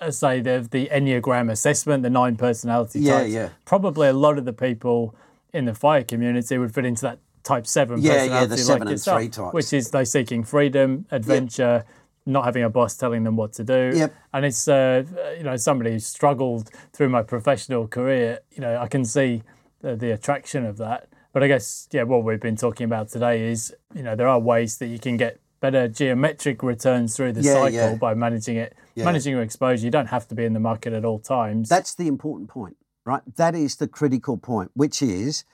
uh, 0.00 0.10
say 0.10 0.40
the, 0.40 0.66
the 0.70 0.88
Enneagram 0.92 1.50
assessment, 1.50 2.02
the 2.02 2.10
nine 2.10 2.36
personality 2.36 3.04
types, 3.04 3.30
yeah, 3.30 3.42
yeah. 3.42 3.48
probably 3.64 4.08
a 4.08 4.12
lot 4.12 4.38
of 4.38 4.44
the 4.44 4.52
people 4.52 5.14
in 5.52 5.64
the 5.64 5.74
fire 5.74 6.04
community 6.04 6.56
would 6.56 6.74
fit 6.74 6.84
into 6.84 7.02
that 7.02 7.18
type 7.44 7.66
seven 7.66 8.00
yeah, 8.00 8.12
personality 8.12 8.34
yeah, 8.34 8.46
the 8.46 8.58
seven 8.58 8.80
like 8.80 8.80
and 8.80 8.90
yourself, 8.90 9.18
three 9.18 9.28
types. 9.28 9.54
which 9.54 9.72
is 9.72 9.90
they 9.90 10.04
seeking 10.04 10.42
freedom, 10.42 11.06
adventure, 11.10 11.84
yep. 11.84 11.88
not 12.26 12.44
having 12.44 12.64
a 12.64 12.70
boss 12.70 12.96
telling 12.96 13.22
them 13.22 13.36
what 13.36 13.52
to 13.52 13.64
do. 13.64 13.92
Yep. 13.94 14.14
And 14.32 14.44
it's 14.44 14.66
uh, 14.66 15.04
you 15.36 15.44
know 15.44 15.56
somebody 15.56 15.92
who 15.92 15.98
struggled 16.00 16.70
through 16.92 17.10
my 17.10 17.22
professional 17.22 17.86
career. 17.86 18.40
You 18.52 18.62
know, 18.62 18.78
I 18.78 18.88
can 18.88 19.04
see 19.04 19.42
the, 19.80 19.94
the 19.94 20.10
attraction 20.10 20.64
of 20.64 20.78
that. 20.78 21.08
But 21.32 21.42
I 21.42 21.48
guess 21.48 21.88
yeah, 21.92 22.04
what 22.04 22.24
we've 22.24 22.40
been 22.40 22.56
talking 22.56 22.86
about 22.86 23.08
today 23.08 23.50
is 23.50 23.74
you 23.94 24.02
know 24.02 24.16
there 24.16 24.28
are 24.28 24.38
ways 24.38 24.78
that 24.78 24.86
you 24.86 24.98
can 24.98 25.16
get 25.16 25.40
better 25.60 25.88
geometric 25.88 26.62
returns 26.62 27.16
through 27.16 27.32
the 27.32 27.40
yeah, 27.40 27.54
cycle 27.54 27.72
yeah. 27.72 27.94
by 27.94 28.14
managing 28.14 28.56
it, 28.56 28.74
yeah. 28.94 29.04
managing 29.04 29.32
your 29.32 29.42
exposure. 29.42 29.84
You 29.84 29.90
don't 29.90 30.08
have 30.08 30.28
to 30.28 30.34
be 30.34 30.44
in 30.44 30.52
the 30.52 30.60
market 30.60 30.92
at 30.92 31.04
all 31.04 31.18
times. 31.18 31.68
That's 31.68 31.94
the 31.94 32.06
important 32.06 32.50
point, 32.50 32.76
right? 33.04 33.22
That 33.36 33.54
is 33.54 33.76
the 33.76 33.88
critical 33.88 34.36
point, 34.36 34.70
which 34.74 35.02
is 35.02 35.44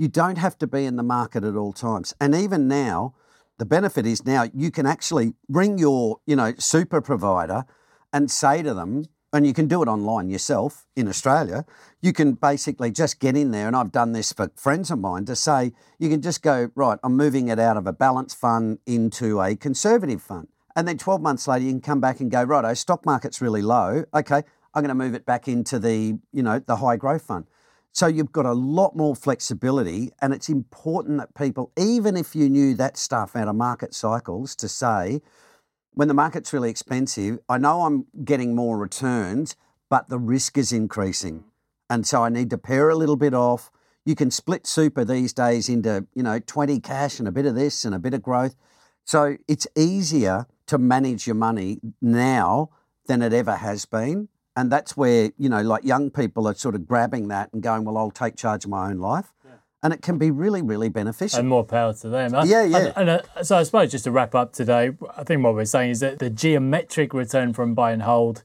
you 0.00 0.08
don't 0.08 0.38
have 0.38 0.56
to 0.56 0.66
be 0.66 0.86
in 0.86 0.96
the 0.96 1.02
market 1.02 1.44
at 1.44 1.56
all 1.56 1.74
times. 1.74 2.14
And 2.18 2.34
even 2.34 2.66
now, 2.66 3.14
the 3.58 3.66
benefit 3.66 4.06
is 4.06 4.24
now 4.24 4.46
you 4.54 4.70
can 4.70 4.86
actually 4.86 5.34
ring 5.46 5.76
your, 5.76 6.20
you 6.24 6.34
know, 6.34 6.54
super 6.58 7.02
provider 7.02 7.66
and 8.10 8.30
say 8.30 8.62
to 8.62 8.72
them, 8.72 9.04
and 9.30 9.46
you 9.46 9.52
can 9.52 9.68
do 9.68 9.82
it 9.82 9.88
online 9.88 10.30
yourself 10.30 10.86
in 10.96 11.06
Australia. 11.06 11.66
You 12.00 12.14
can 12.14 12.32
basically 12.32 12.90
just 12.90 13.20
get 13.20 13.36
in 13.36 13.50
there, 13.50 13.66
and 13.66 13.76
I've 13.76 13.92
done 13.92 14.12
this 14.12 14.32
for 14.32 14.50
friends 14.56 14.90
of 14.90 14.98
mine 14.98 15.26
to 15.26 15.36
say, 15.36 15.72
you 15.98 16.08
can 16.08 16.22
just 16.22 16.40
go, 16.40 16.70
right, 16.74 16.98
I'm 17.04 17.14
moving 17.14 17.48
it 17.48 17.58
out 17.58 17.76
of 17.76 17.86
a 17.86 17.92
balance 17.92 18.32
fund 18.32 18.78
into 18.86 19.42
a 19.42 19.54
conservative 19.54 20.22
fund. 20.22 20.48
And 20.74 20.88
then 20.88 20.96
12 20.96 21.20
months 21.20 21.46
later, 21.46 21.66
you 21.66 21.72
can 21.72 21.82
come 21.82 22.00
back 22.00 22.20
and 22.20 22.30
go, 22.30 22.42
right, 22.42 22.64
oh, 22.64 22.72
stock 22.72 23.04
market's 23.04 23.42
really 23.42 23.60
low. 23.60 24.04
Okay, 24.14 24.42
I'm 24.72 24.82
going 24.82 24.88
to 24.88 24.94
move 24.94 25.14
it 25.14 25.26
back 25.26 25.46
into 25.46 25.78
the, 25.78 26.18
you 26.32 26.42
know, 26.42 26.58
the 26.58 26.76
high 26.76 26.96
growth 26.96 27.22
fund. 27.22 27.44
So 27.92 28.06
you've 28.06 28.32
got 28.32 28.46
a 28.46 28.52
lot 28.52 28.96
more 28.96 29.16
flexibility, 29.16 30.12
and 30.22 30.32
it's 30.32 30.48
important 30.48 31.18
that 31.18 31.34
people, 31.34 31.72
even 31.76 32.16
if 32.16 32.36
you 32.36 32.48
knew 32.48 32.74
that 32.74 32.96
stuff 32.96 33.34
out 33.34 33.48
of 33.48 33.56
market 33.56 33.94
cycles, 33.94 34.54
to 34.56 34.68
say, 34.68 35.20
when 35.92 36.08
the 36.08 36.14
market's 36.14 36.52
really 36.52 36.70
expensive, 36.70 37.38
I 37.48 37.58
know 37.58 37.82
I'm 37.82 38.06
getting 38.24 38.54
more 38.54 38.78
returns, 38.78 39.56
but 39.88 40.08
the 40.08 40.18
risk 40.18 40.56
is 40.56 40.72
increasing. 40.72 41.44
And 41.88 42.06
so 42.06 42.22
I 42.22 42.28
need 42.28 42.50
to 42.50 42.58
pair 42.58 42.88
a 42.88 42.94
little 42.94 43.16
bit 43.16 43.34
off. 43.34 43.72
You 44.04 44.14
can 44.14 44.30
split 44.30 44.66
super 44.66 45.04
these 45.04 45.32
days 45.32 45.68
into, 45.68 46.06
you 46.14 46.22
know, 46.22 46.38
20 46.38 46.78
cash 46.80 47.18
and 47.18 47.26
a 47.26 47.32
bit 47.32 47.44
of 47.44 47.56
this 47.56 47.84
and 47.84 47.94
a 47.94 47.98
bit 47.98 48.14
of 48.14 48.22
growth. 48.22 48.54
So 49.04 49.36
it's 49.48 49.66
easier 49.76 50.46
to 50.66 50.78
manage 50.78 51.26
your 51.26 51.34
money 51.34 51.80
now 52.00 52.70
than 53.06 53.22
it 53.22 53.32
ever 53.32 53.56
has 53.56 53.84
been. 53.84 54.28
And 54.60 54.70
that's 54.70 54.94
where, 54.94 55.30
you 55.38 55.48
know, 55.48 55.62
like 55.62 55.84
young 55.84 56.10
people 56.10 56.46
are 56.46 56.54
sort 56.54 56.74
of 56.74 56.86
grabbing 56.86 57.28
that 57.28 57.50
and 57.54 57.62
going, 57.62 57.86
well, 57.86 57.96
I'll 57.96 58.10
take 58.10 58.36
charge 58.36 58.66
of 58.66 58.70
my 58.70 58.90
own 58.90 58.98
life. 58.98 59.32
Yeah. 59.42 59.52
And 59.82 59.94
it 59.94 60.02
can 60.02 60.18
be 60.18 60.30
really, 60.30 60.60
really 60.60 60.90
beneficial. 60.90 61.38
And 61.38 61.48
more 61.48 61.64
power 61.64 61.94
to 61.94 62.08
them. 62.10 62.34
Yeah, 62.44 62.64
yeah. 62.64 62.92
And, 62.94 63.08
and 63.08 63.10
uh, 63.10 63.42
so 63.42 63.56
I 63.56 63.62
suppose 63.62 63.90
just 63.90 64.04
to 64.04 64.10
wrap 64.10 64.34
up 64.34 64.52
today, 64.52 64.90
I 65.16 65.24
think 65.24 65.42
what 65.42 65.54
we're 65.54 65.64
saying 65.64 65.92
is 65.92 66.00
that 66.00 66.18
the 66.18 66.28
geometric 66.28 67.14
return 67.14 67.54
from 67.54 67.72
buy 67.74 67.92
and 67.92 68.02
hold 68.02 68.42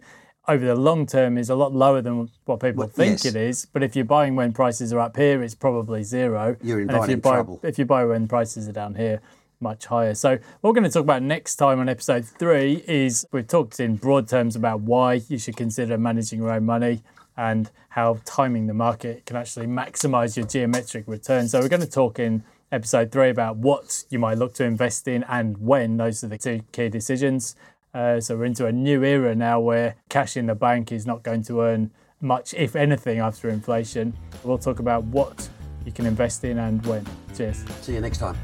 over 0.48 0.66
the 0.66 0.76
long 0.76 1.06
term 1.06 1.38
is 1.38 1.50
a 1.50 1.56
lot 1.56 1.74
lower 1.74 2.02
than 2.02 2.30
what 2.46 2.62
people 2.62 2.80
well, 2.80 2.88
think 2.88 3.26
yes. 3.26 3.26
it 3.26 3.36
is. 3.36 3.66
But 3.66 3.84
if 3.84 3.94
you're 3.98 4.06
buying 4.06 4.38
when 4.38 4.54
prices 4.54 4.94
are 4.94 5.00
up 5.00 5.18
here, 5.18 5.44
it's 5.44 5.54
probably 5.56 6.04
zero. 6.04 6.56
You're 6.64 6.80
in 6.80 6.90
and 6.90 7.04
if 7.04 7.10
you 7.10 7.18
buy, 7.18 7.44
If 7.62 7.78
you 7.78 7.84
buy 7.84 8.06
when 8.06 8.30
prices 8.30 8.70
are 8.70 8.72
down 8.72 8.96
here, 8.96 9.20
much 9.60 9.86
higher. 9.86 10.16
So, 10.16 10.32
what 10.32 10.42
we're 10.62 10.74
going 10.74 10.84
to 10.84 10.90
talk 10.90 11.04
about 11.04 11.22
next 11.22 11.56
time 11.56 11.80
on 11.80 11.90
episode 11.90 12.26
three 12.26 12.84
is 12.88 13.26
we've 13.32 13.48
talked 13.48 13.80
in 13.80 13.96
broad 13.96 14.28
terms 14.28 14.56
about 14.56 14.82
why 14.82 15.22
you 15.28 15.38
should 15.38 15.56
consider 15.56 15.98
managing 15.98 16.40
your 16.40 16.52
own 16.52 16.66
money 16.66 17.02
and 17.38 17.70
how 17.90 18.20
timing 18.26 18.68
the 18.68 18.74
market 18.74 19.26
can 19.26 19.36
actually 19.36 19.68
maximize 19.68 20.38
your 20.38 20.46
geometric 20.46 21.06
return. 21.08 21.48
So, 21.48 21.60
we're 21.60 21.70
going 21.70 21.82
to 21.82 21.90
talk 21.90 22.20
in 22.20 22.44
episode 22.72 23.12
three 23.12 23.30
about 23.30 23.58
what 23.58 24.04
you 24.10 24.20
might 24.20 24.38
look 24.38 24.54
to 24.56 24.64
invest 24.64 25.08
in 25.08 25.24
and 25.24 25.58
when. 25.58 25.98
Those 25.98 26.24
are 26.24 26.28
the 26.28 26.38
two 26.38 26.62
key 26.72 26.90
decisions. 26.90 27.56
Uh, 27.94 28.20
so, 28.20 28.38
we're 28.38 28.46
into 28.46 28.66
a 28.66 28.72
new 28.72 29.04
era 29.04 29.36
now 29.36 29.60
where 29.60 29.96
cash 30.10 30.38
in 30.38 30.48
the 30.48 30.56
bank 30.56 30.92
is 30.92 31.06
not 31.06 31.24
going 31.24 31.44
to 31.44 31.62
earn 31.62 31.92
much, 32.22 32.54
if 32.54 32.76
anything, 32.76 33.20
after 33.20 33.50
inflation. 33.50 34.14
We'll 34.44 34.58
talk 34.58 34.80
about 34.80 35.04
what 35.06 35.48
you 35.86 35.92
can 35.92 36.06
invest 36.06 36.44
in 36.44 36.58
and 36.58 36.86
when. 36.86 37.06
Cheers. 37.36 37.64
See 37.82 37.94
you 37.94 38.02
next 38.02 38.18
time. 38.18 38.36